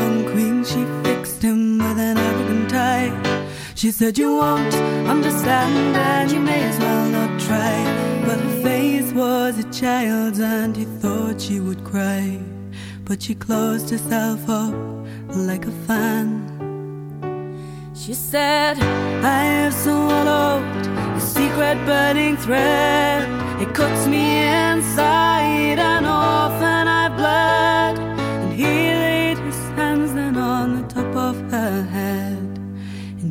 She 3.81 3.91
said, 3.93 4.18
You 4.18 4.35
won't 4.35 4.74
understand, 5.09 5.97
and 5.97 6.31
you 6.31 6.39
may 6.39 6.64
as 6.64 6.78
well 6.78 7.09
not 7.09 7.41
try. 7.41 8.22
But 8.26 8.39
her 8.39 8.62
face 8.62 9.11
was 9.14 9.59
a 9.59 9.72
child's, 9.72 10.39
and 10.39 10.76
he 10.76 10.85
thought 10.85 11.41
she 11.41 11.61
would 11.61 11.82
cry. 11.82 12.39
But 13.07 13.23
she 13.23 13.35
closed 13.35 13.89
herself 13.89 14.47
up 14.51 14.74
like 15.35 15.65
a 15.65 15.70
fan. 15.86 16.28
She 17.94 18.12
said, 18.12 18.78
I 19.24 19.44
have 19.44 19.73
swallowed 19.73 20.85
the 20.85 21.20
secret 21.20 21.78
burning 21.86 22.36
thread. 22.36 23.23
It 23.62 23.74
cuts 23.74 24.07
me 24.07 24.43
inside, 24.73 25.78
and 25.78 26.05
often 26.05 26.86
I 26.86 27.09
bled. 27.16 27.98
And 27.98 28.52
he 28.52 28.66
laid 28.66 29.39
his 29.39 29.61
hands 29.78 30.12
then 30.12 30.36
on 30.36 30.82
the 30.82 30.94
top 30.94 31.16
of 31.16 31.51
her 31.51 31.82
head 31.85 32.40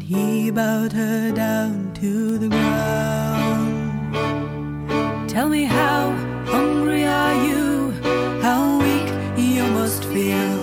he 0.09 0.49
bowed 0.49 0.91
her 0.91 1.31
down 1.31 1.93
to 1.93 2.39
the 2.39 2.47
ground. 2.47 4.09
Tell 5.29 5.47
me 5.47 5.65
how 5.65 6.09
hungry 6.45 7.03
are 7.03 7.35
you, 7.45 7.91
how 8.41 8.79
weak 8.79 9.07
you 9.37 9.63
must 9.79 10.03
feel, 10.05 10.59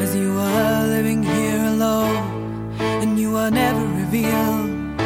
as 0.00 0.16
you 0.16 0.38
are 0.38 0.86
living 0.86 1.22
here 1.22 1.62
alone 1.74 2.16
and 2.80 3.18
you 3.18 3.36
are 3.36 3.50
never 3.50 3.84
revealed. 4.02 4.96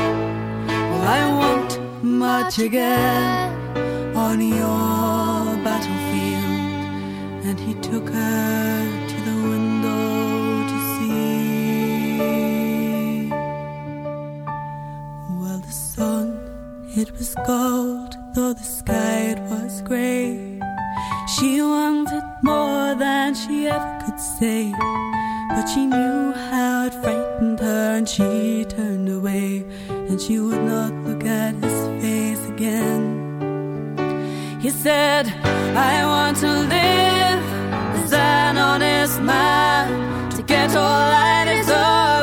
Well, 0.90 1.02
I 1.02 1.26
want 1.40 1.80
much 2.04 2.60
again 2.60 3.50
on 4.14 4.40
your 4.40 5.56
battlefield, 5.66 7.44
and 7.46 7.58
he 7.58 7.74
took 7.74 8.10
her. 8.10 8.85
It 16.98 17.12
was 17.12 17.34
gold, 17.46 18.16
though 18.34 18.54
the 18.54 18.62
sky 18.62 19.34
it 19.34 19.40
was 19.50 19.82
gray. 19.82 20.58
She 21.34 21.60
wanted 21.60 22.24
more 22.42 22.94
than 22.94 23.34
she 23.34 23.66
ever 23.68 24.00
could 24.02 24.18
say. 24.18 24.72
But 25.50 25.66
she 25.66 25.84
knew 25.84 26.32
how 26.32 26.86
it 26.86 26.94
frightened 26.94 27.60
her, 27.60 27.96
and 27.98 28.08
she 28.08 28.64
turned 28.64 29.10
away, 29.10 29.64
and 29.88 30.18
she 30.20 30.38
would 30.38 30.62
not 30.62 30.92
look 31.04 31.24
at 31.24 31.54
his 31.62 32.02
face 32.02 32.48
again. 32.48 33.04
He 34.60 34.70
said, 34.70 35.26
I 35.76 36.06
want 36.06 36.38
to 36.38 36.50
live 36.76 37.44
as 38.00 38.12
an 38.12 38.56
honest 38.56 39.20
man, 39.20 40.30
to 40.30 40.42
get 40.42 40.70
all 40.74 41.10
I 41.12 41.44
deserve, 41.44 42.15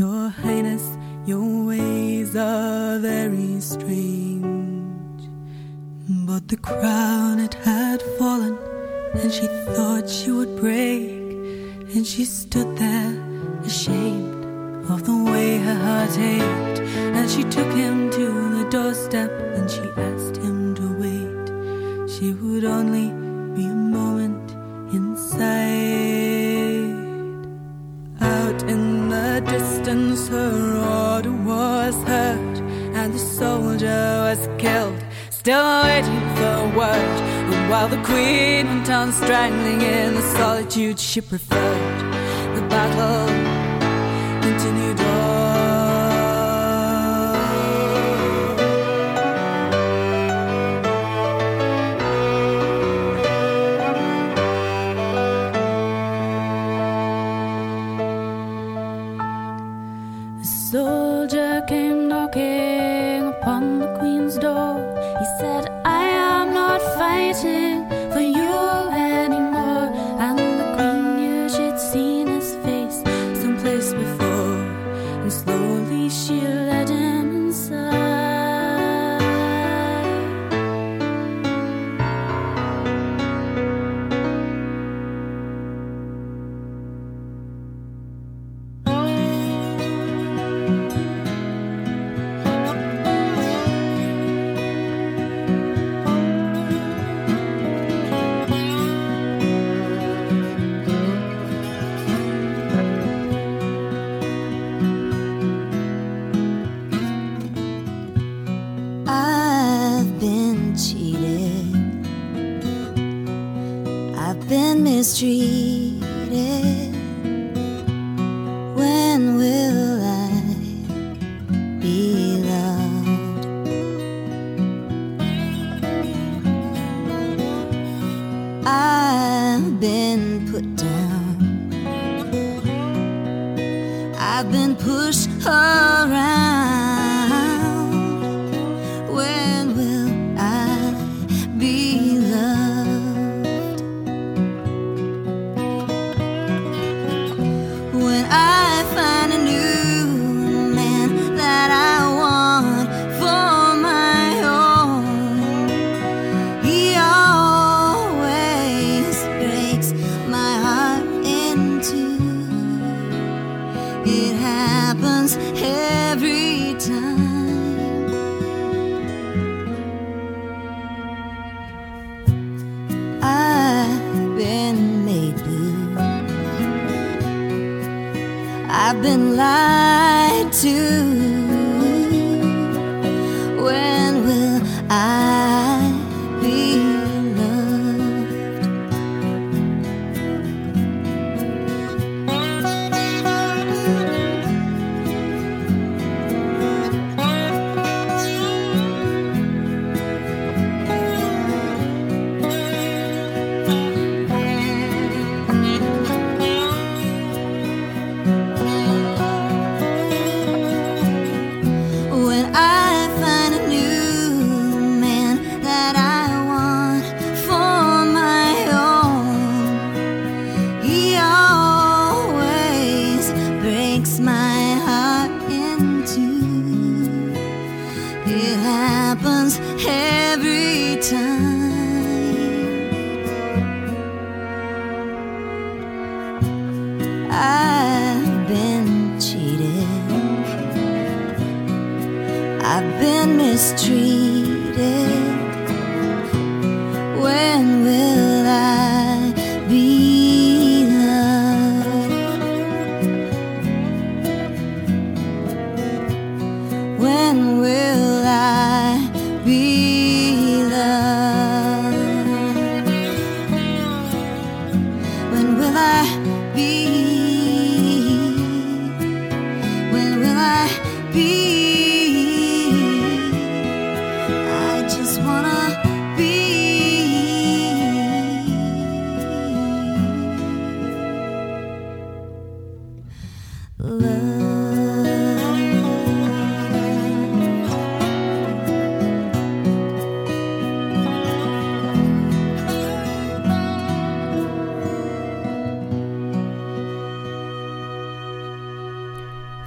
Your 0.00 0.30
Highness, 0.30 0.96
your 1.26 1.66
ways 1.66 2.34
are 2.34 2.98
very 3.00 3.60
strange. 3.60 5.20
But 6.08 6.48
the 6.48 6.56
crown 6.56 7.38
it 7.38 7.52
had 7.52 8.00
fallen, 8.18 8.56
and 9.12 9.30
she 9.30 9.46
thought 9.74 10.08
she 10.08 10.30
would 10.30 10.56
break, 10.56 11.10
and 11.94 12.06
she 12.06 12.24
stood 12.24 12.78
there 12.78 13.12
ashamed 13.62 14.90
of 14.90 15.04
the 15.04 15.18
way 15.30 15.58
her 15.58 15.78
heart 15.86 16.16
ached. 16.16 16.80
And 17.16 17.28
she 17.28 17.42
took 17.56 17.70
him 17.74 18.08
to 18.10 18.26
the 18.56 18.70
doorstep, 18.70 19.30
and 19.56 19.70
she 19.70 19.84
asked 20.08 20.38
him 20.38 20.74
to 20.76 20.86
wait. 21.02 21.46
She 22.10 22.32
would 22.32 22.64
only 22.64 23.08
be 23.54 23.66
a 23.66 23.80
moment 23.98 24.50
inside. 24.94 26.29
The 29.40 29.52
distance, 29.52 30.28
her 30.28 31.14
order 31.14 31.32
was 31.32 31.94
heard, 32.04 32.58
and 32.94 33.14
the 33.14 33.18
soldier 33.18 34.02
was 34.26 34.48
killed 34.58 35.02
still 35.40 35.82
waiting 35.84 36.20
for 36.36 36.78
word. 36.78 37.16
And 37.52 37.70
while 37.70 37.88
the 37.88 38.02
queen 38.02 38.66
went 38.66 38.90
on 38.90 39.10
strangling 39.10 39.80
in 39.80 40.14
the 40.14 40.22
solitude 40.36 40.98
she 40.98 41.22
preferred, 41.22 41.98
the 42.54 42.62
battle 42.68 43.26
continued 44.42 45.00
on. 45.00 45.79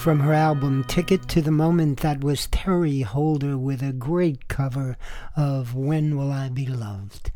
From 0.04 0.20
her 0.20 0.34
album 0.34 0.84
Ticket 0.84 1.30
to 1.30 1.42
the 1.42 1.50
Moment, 1.50 2.02
that 2.02 2.26
was 2.26 2.48
Terry 2.48 3.04
Holder 3.04 3.58
with 3.58 3.82
a 3.82 3.94
great 3.94 4.50
cover 4.50 4.98
of 5.38 5.76
When 5.76 6.18
Will 6.18 6.30
I 6.30 6.50
Be 6.50 6.66
Loved. 6.66 7.32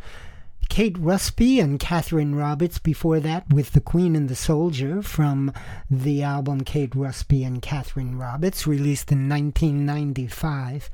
Kate 0.67 0.97
Rusby 0.97 1.61
and 1.61 1.79
Kathryn 1.79 2.37
Roberts 2.37 2.77
before 2.77 3.21
that 3.21 3.47
with 3.53 3.71
The 3.71 3.79
Queen 3.79 4.17
and 4.17 4.27
the 4.27 4.35
Soldier 4.35 5.01
from 5.01 5.53
the 5.89 6.23
album 6.23 6.65
Kate 6.65 6.93
Rusby 6.93 7.45
and 7.45 7.61
Kathryn 7.61 8.19
Roberts, 8.19 8.67
released 8.67 9.13
in 9.13 9.29
1995. 9.29 10.89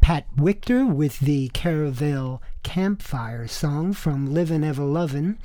Pat 0.00 0.26
Wictor 0.36 0.92
with 0.92 1.20
the 1.20 1.50
Caravelle 1.50 2.40
Campfire 2.64 3.46
song 3.46 3.92
from 3.92 4.34
Livin' 4.34 4.64
Ever 4.64 4.84
Lovin', 4.84 5.38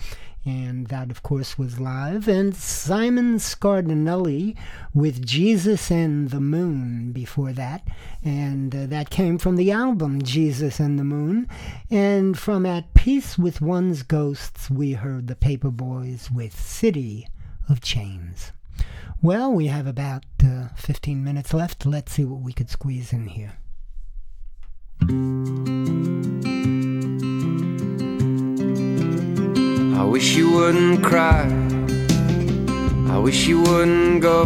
and 0.44 0.88
that, 0.88 1.12
of 1.12 1.22
course, 1.22 1.58
was 1.58 1.80
live. 1.80 2.28
And 2.28 2.56
Simon 2.56 3.38
Scardanelli 3.38 4.58
with 4.94 5.26
Jesus 5.26 5.92
and 5.92 6.30
the 6.30 6.40
Moon 6.40 7.12
before 7.12 7.54
that, 7.54 7.88
and 8.24 8.76
uh, 8.76 8.86
that 8.88 9.10
came 9.10 9.38
from 9.38 9.56
the 9.56 9.72
album 9.72 10.22
Jesus 10.22 10.80
and 10.80 10.98
the 10.98 11.04
Moon. 11.04 11.48
And 11.90 12.38
from 12.38 12.66
At 12.66 12.94
Peace 12.94 13.38
with 13.38 13.62
One's 13.62 14.04
Ghosts, 14.04 14.70
we 14.70 14.94
heard 14.94 15.28
the 15.28 15.36
Paperboys 15.36 16.32
with 16.32 16.60
City 16.60 17.28
of 17.70 17.82
Chains. 17.82 18.52
Well, 19.22 19.54
we 19.54 19.68
have 19.68 19.86
about 19.86 20.26
uh, 20.44 20.70
15 20.76 21.24
minutes 21.24 21.54
left. 21.54 21.86
Let's 21.86 22.14
see 22.14 22.26
what 22.26 22.42
we 22.42 22.54
could 22.54 22.70
squeeze 22.72 23.14
in 23.14 23.28
here. 23.28 23.54
Wish 30.12 30.36
you 30.36 30.52
wouldn't 30.52 31.02
cry. 31.02 31.48
I 33.08 33.18
wish 33.18 33.48
you 33.48 33.62
wouldn't 33.62 34.22
go. 34.22 34.44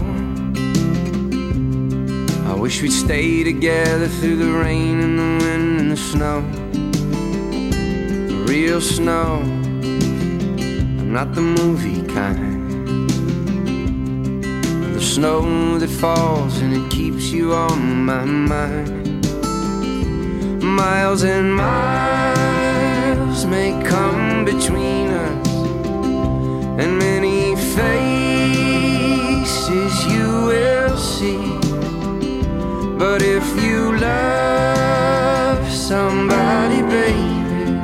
I 2.51 2.53
wish 2.53 2.83
we'd 2.83 2.91
stay 2.91 3.43
together 3.43 4.07
through 4.07 4.35
the 4.35 4.51
rain 4.51 4.99
and 4.99 5.17
the 5.17 5.43
wind 5.43 5.79
and 5.79 5.91
the 5.91 5.97
snow. 5.97 6.41
The 8.29 8.45
real 8.47 8.79
snow. 8.79 9.41
I'm 10.99 11.11
not 11.11 11.33
the 11.33 11.41
movie 11.41 12.03
kind. 12.13 13.09
The 14.93 15.01
snow 15.01 15.79
that 15.79 15.89
falls 15.89 16.59
and 16.61 16.75
it 16.75 16.91
keeps 16.91 17.31
you 17.31 17.53
on 17.53 18.05
my 18.05 18.23
mind. 18.23 19.25
Miles 20.63 21.23
and 21.23 21.55
miles 21.55 23.47
may 23.47 23.71
come 23.83 24.45
between 24.45 25.14
and 26.77 26.99
many 26.99 27.55
faces 27.55 28.05
you 30.05 30.27
will 30.49 30.97
see. 30.97 31.57
But 32.97 33.21
if 33.21 33.45
you 33.63 33.97
love 33.97 35.71
somebody, 35.71 36.81
baby, 36.81 37.79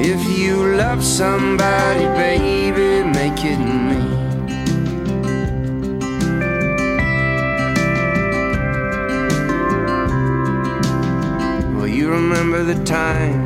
if 0.00 0.20
you 0.38 0.76
love 0.76 1.04
somebody, 1.04 2.06
baby, 2.24 3.04
make 3.08 3.44
it 3.44 3.58
me. 3.58 3.98
Well, 11.76 11.86
you 11.86 12.10
remember 12.10 12.64
the 12.64 12.82
time 12.84 13.38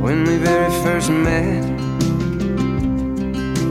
when 0.00 0.24
we 0.24 0.36
very 0.38 0.70
first 0.82 1.10
met. 1.10 1.71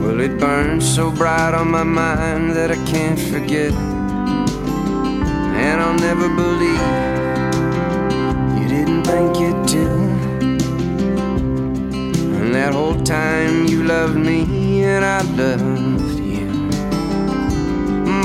Well, 0.01 0.19
it 0.19 0.39
burns 0.39 0.85
so 0.95 1.11
bright 1.11 1.53
on 1.53 1.69
my 1.69 1.83
mind 1.83 2.51
that 2.55 2.71
I 2.71 2.75
can't 2.85 3.19
forget. 3.19 3.71
And 5.63 5.79
I'll 5.79 5.99
never 6.09 6.27
believe 6.27 6.81
you 8.59 8.67
didn't 8.67 9.03
think 9.03 9.37
it 9.49 9.67
too. 9.67 9.95
And 12.39 12.53
that 12.55 12.73
whole 12.73 12.99
time 13.03 13.67
you 13.67 13.83
loved 13.83 14.17
me 14.17 14.83
and 14.83 15.05
I 15.05 15.21
loved 15.21 16.19
you. 16.19 16.47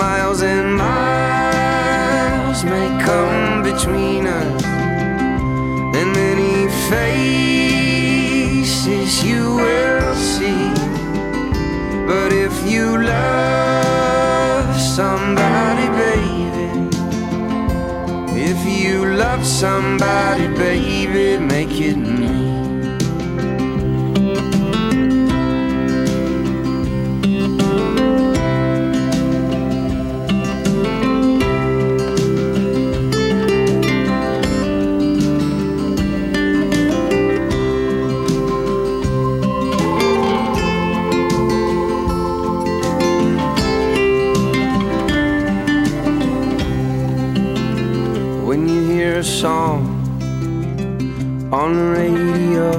Miles 0.00 0.42
and 0.42 0.74
miles 0.76 2.64
may 2.64 2.88
come 3.04 3.62
between 3.62 4.26
us, 4.26 4.64
and 5.98 6.12
many 6.12 6.68
faces 7.68 9.22
you 9.22 9.56
will. 9.56 9.95
But 12.06 12.32
if 12.32 12.70
you 12.70 12.98
love 12.98 14.76
somebody, 14.80 15.88
baby, 16.04 16.88
if 18.40 18.64
you 18.64 19.16
love 19.16 19.44
somebody, 19.44 20.46
baby, 20.56 21.44
make 21.44 21.80
it 21.80 21.95
a 49.16 49.24
song 49.24 49.80
on 51.50 51.74
the 51.74 51.84
radio 51.98 52.70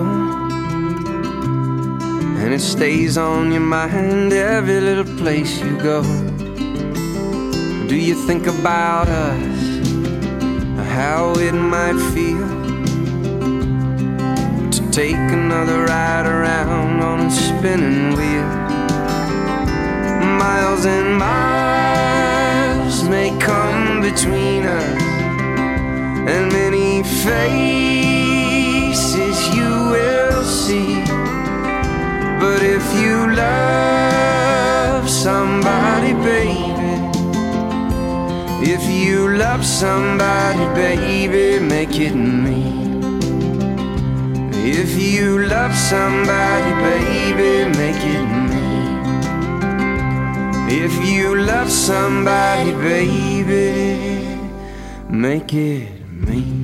and 2.38 2.53
it 2.53 2.59
stays 2.59 3.18
on 3.18 3.51
your 3.51 3.61
mind 3.61 4.31
every 4.31 4.80
little 4.80 5.18
place 5.18 5.59
you 5.59 5.76
go. 5.80 6.03
Do 7.88 7.95
you 7.95 8.14
think 8.27 8.45
about 8.45 9.07
us, 9.07 9.80
how 10.93 11.34
it 11.39 11.53
might 11.53 11.97
feel 12.14 12.47
to 14.69 14.91
take 14.91 15.15
another 15.15 15.85
ride 15.85 16.27
around 16.27 17.01
on 17.01 17.19
a 17.22 17.31
spinning 17.31 18.15
wheel? 18.15 18.47
Miles 20.38 20.85
and 20.85 21.18
miles 21.18 23.09
may 23.09 23.35
come 23.39 24.01
between 24.01 24.68
us 24.68 25.06
and 26.27 26.51
many 26.51 27.03
faces 27.23 27.37
you 29.55 29.69
will 29.93 30.43
see. 30.43 31.01
But 32.41 32.61
if 32.61 32.85
you 33.01 33.15
love 33.33 35.09
somebody, 35.09 36.13
baby, 36.31 36.95
if 38.73 38.83
you 38.89 39.37
love 39.37 39.65
somebody, 39.65 40.65
baby, 40.75 41.59
make 41.63 41.97
it 41.97 42.15
me. 42.15 42.75
If 44.69 45.01
you 45.01 45.45
love 45.47 45.73
somebody, 45.73 46.71
baby, 46.89 47.69
make 47.77 48.03
it 48.17 48.27
me. 48.51 48.67
If 50.83 50.93
you 51.09 51.35
love 51.39 51.71
somebody, 51.71 52.71
baby, 52.73 54.37
make 55.09 55.53
it 55.53 56.06
me. 56.26 56.56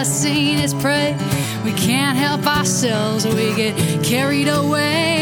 just 0.00 0.22
seen 0.22 0.58
is 0.58 0.72
prey. 0.72 1.12
We 1.62 1.72
can't 1.74 2.16
help 2.16 2.46
ourselves, 2.46 3.26
we 3.26 3.54
get 3.54 4.02
carried 4.02 4.48
away. 4.48 5.19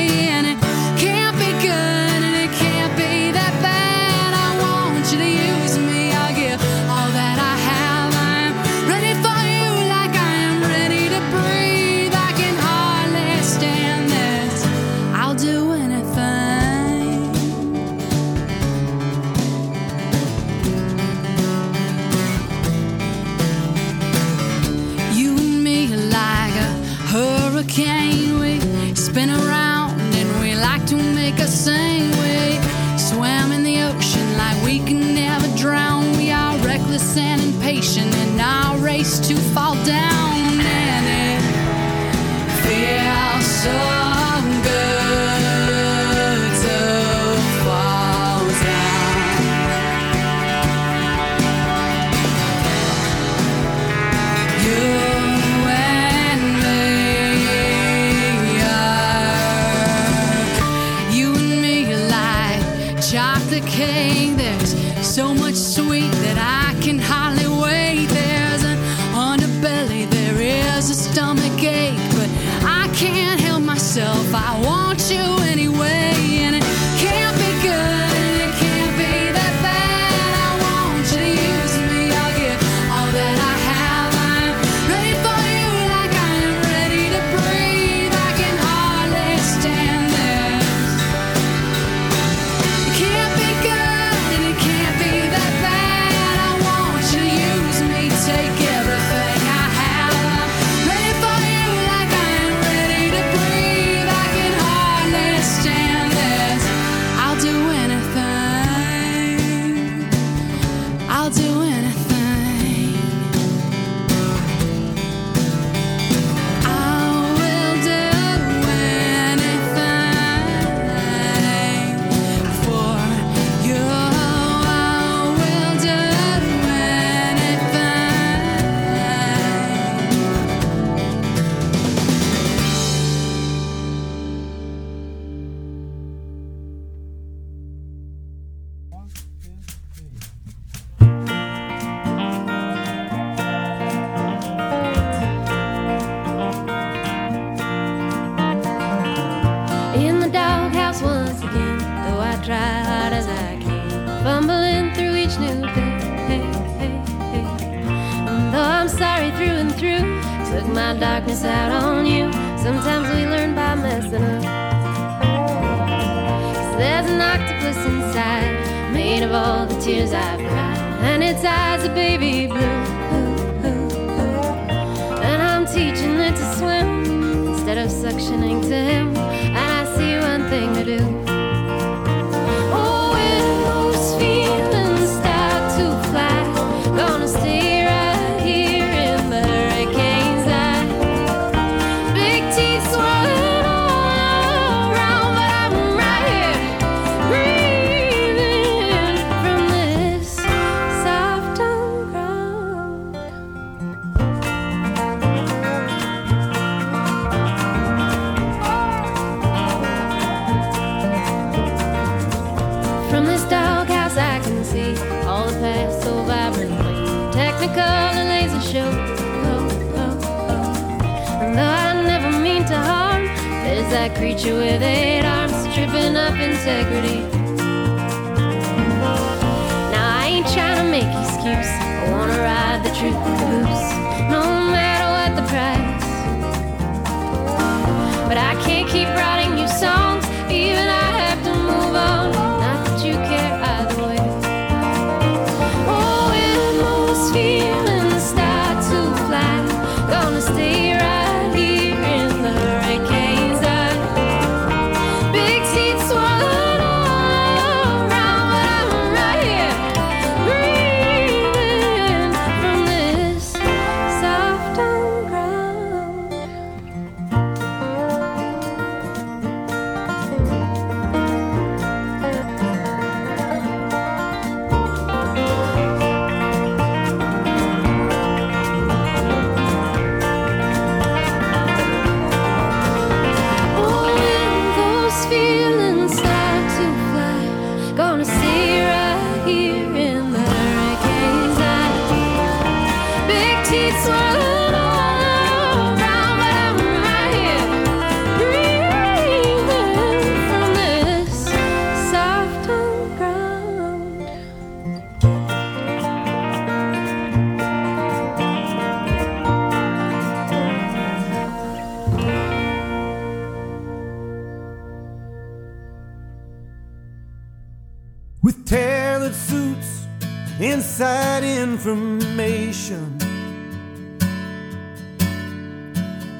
Information. 321.89 323.19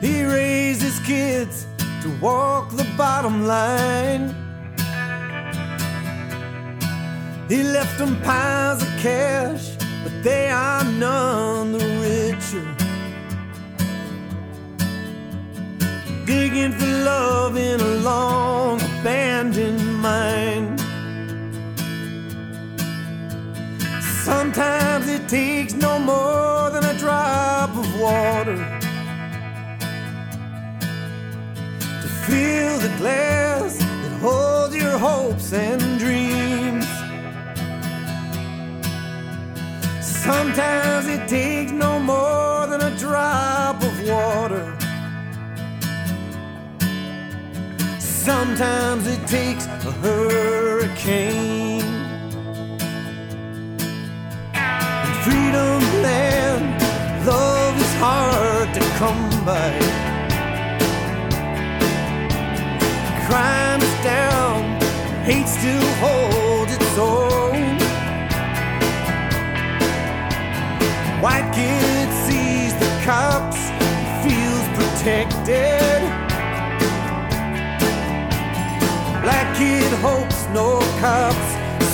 He 0.01 0.25
raised 0.25 0.83
his 0.83 0.99
kids 1.01 1.67
to 2.03 2.09
walk 2.21 2.71
the 2.71 2.87
bottom 2.97 3.47
line. 3.47 4.35
He 7.49 7.63
left 7.63 7.99
them 7.99 8.21
piles 8.23 8.83
of 8.83 8.89
cash, 9.01 9.77
but 10.05 10.23
they 10.23 10.51
are 10.51 10.85
none 10.85 11.73
the 11.73 11.85
richer. 12.05 12.67
Digging 16.27 16.73
for 16.73 16.87
love 16.87 17.57
in 17.57 17.81
a 17.81 17.95
long 18.11 18.81
abandoned 18.83 19.83
mine. 20.03 20.77
Sometimes 24.25 24.88
it 25.19 25.29
takes 25.29 25.75
no 25.75 25.99
more 25.99 26.71
than 26.71 26.85
a 26.85 26.97
drop 26.99 27.71
of 27.71 28.01
water 28.01 28.57
to 32.03 32.09
fill 32.25 32.79
the 32.79 32.93
glass 32.99 33.79
that 33.79 34.15
holds 34.21 34.77
your 34.77 34.97
hopes 34.99 35.53
and 35.53 35.81
dreams. 35.99 36.87
Sometimes 40.01 41.09
it 41.09 41.27
takes 41.29 41.73
no 41.73 41.99
more 41.99 42.67
than 42.67 42.81
a 42.81 42.97
drop 42.97 43.83
of 43.83 43.95
water. 44.09 44.67
Sometimes 47.99 49.07
it 49.07 49.27
takes 49.27 49.67
a 49.67 49.93
hurricane. 50.03 51.58
Love 57.29 57.77
is 57.79 57.95
hard 58.07 58.69
to 58.73 58.81
come 59.01 59.29
by. 59.45 59.71
Crime 63.27 63.81
is 63.89 63.97
down, 64.03 64.59
hate 65.29 65.49
still 65.59 65.89
holds 66.03 66.73
its 66.77 66.95
own. 66.97 67.61
White 71.25 71.51
kid 71.59 72.09
sees 72.25 72.73
the 72.83 72.91
cops, 73.05 73.61
feels 74.25 74.67
protected. 74.79 76.01
Black 79.25 79.49
kid 79.59 79.93
hopes 80.07 80.41
no 80.59 80.69
cops 81.03 81.49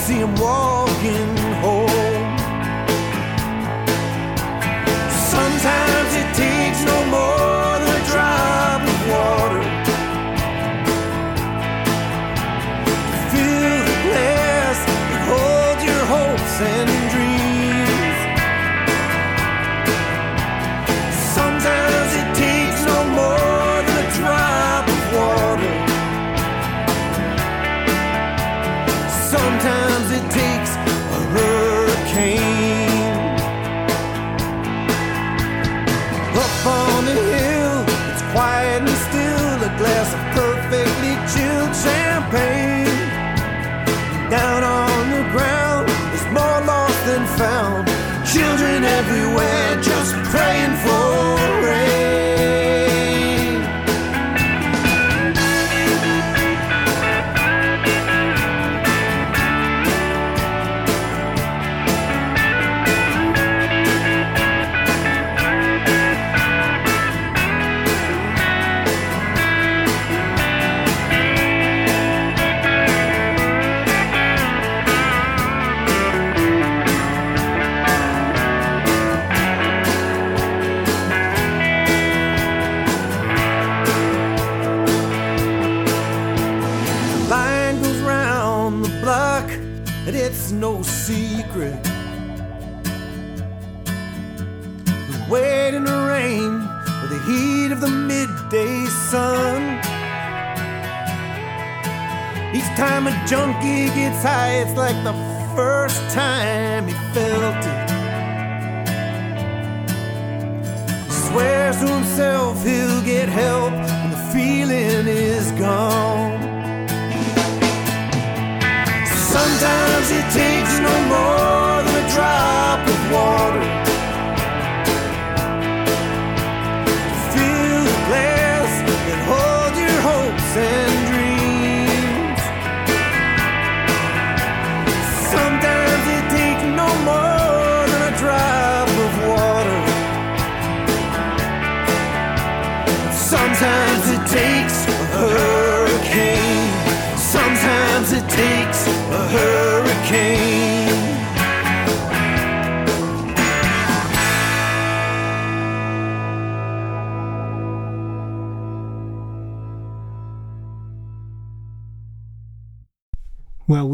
see 0.04 0.20
him 0.24 0.34
walking 0.36 1.43
Sometimes 5.64 5.93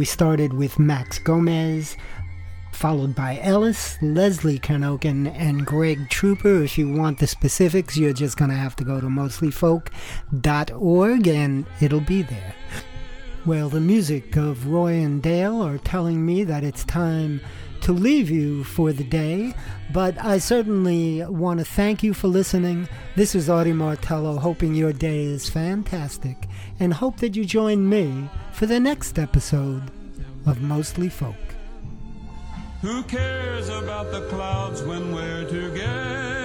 we 0.01 0.07
started 0.07 0.55
with 0.55 0.79
Max 0.79 1.19
Gomez, 1.19 1.99
followed 2.73 3.15
by 3.15 3.39
Ellis, 3.43 3.99
Leslie 4.01 4.59
Kanokin, 4.59 5.31
and 5.37 5.67
Greg 5.67 6.09
Trooper. 6.09 6.63
If 6.63 6.79
you 6.79 6.91
want 6.91 7.19
the 7.19 7.27
specifics, 7.27 7.99
you're 7.99 8.15
just 8.15 8.39
going 8.39 8.51
to 8.51 8.57
have 8.57 8.75
to 8.77 8.85
go 8.85 8.99
to 8.99 9.09
mostlyfolk.org 9.09 11.29
and 11.29 11.67
it'll 11.83 12.01
be 12.01 12.23
there. 12.23 12.55
Well, 13.45 13.69
the 13.69 13.83
music 13.83 14.37
of 14.37 14.69
Roy 14.69 14.95
and 14.95 15.23
Dale 15.23 15.61
are 15.61 15.77
telling 15.77 16.25
me 16.25 16.45
that 16.45 16.65
it's 16.65 16.87
time 16.87 17.43
to 17.83 17.93
leave 17.93 18.31
you 18.31 18.65
for 18.65 18.93
the 18.93 19.05
day, 19.05 19.55
but 19.93 20.17
I 20.23 20.39
certainly 20.39 21.25
want 21.25 21.59
to 21.61 21.65
thank 21.65 22.03
you 22.03 22.15
for 22.15 22.29
listening. 22.29 22.89
This 23.17 23.35
is 23.35 23.49
Artie 23.49 23.73
Martello, 23.73 24.39
hoping 24.39 24.75
your 24.75 24.93
day 24.93 25.25
is 25.25 25.49
fantastic, 25.49 26.49
and 26.79 26.95
hope 26.95 27.19
that 27.19 27.37
you 27.37 27.45
join 27.45 27.89
me 27.89 28.29
for 28.53 28.67
the 28.67 28.81
next 28.81 29.19
episode 29.19 29.91
of 30.47 30.61
Mostly 30.61 31.09
Folk. 31.09 31.37
Who 32.83 33.03
cares 33.05 33.69
about 33.69 34.11
the 34.11 34.23
clouds 34.29 34.83
when 34.83 35.15
we're 35.15 35.45
together? 35.45 36.40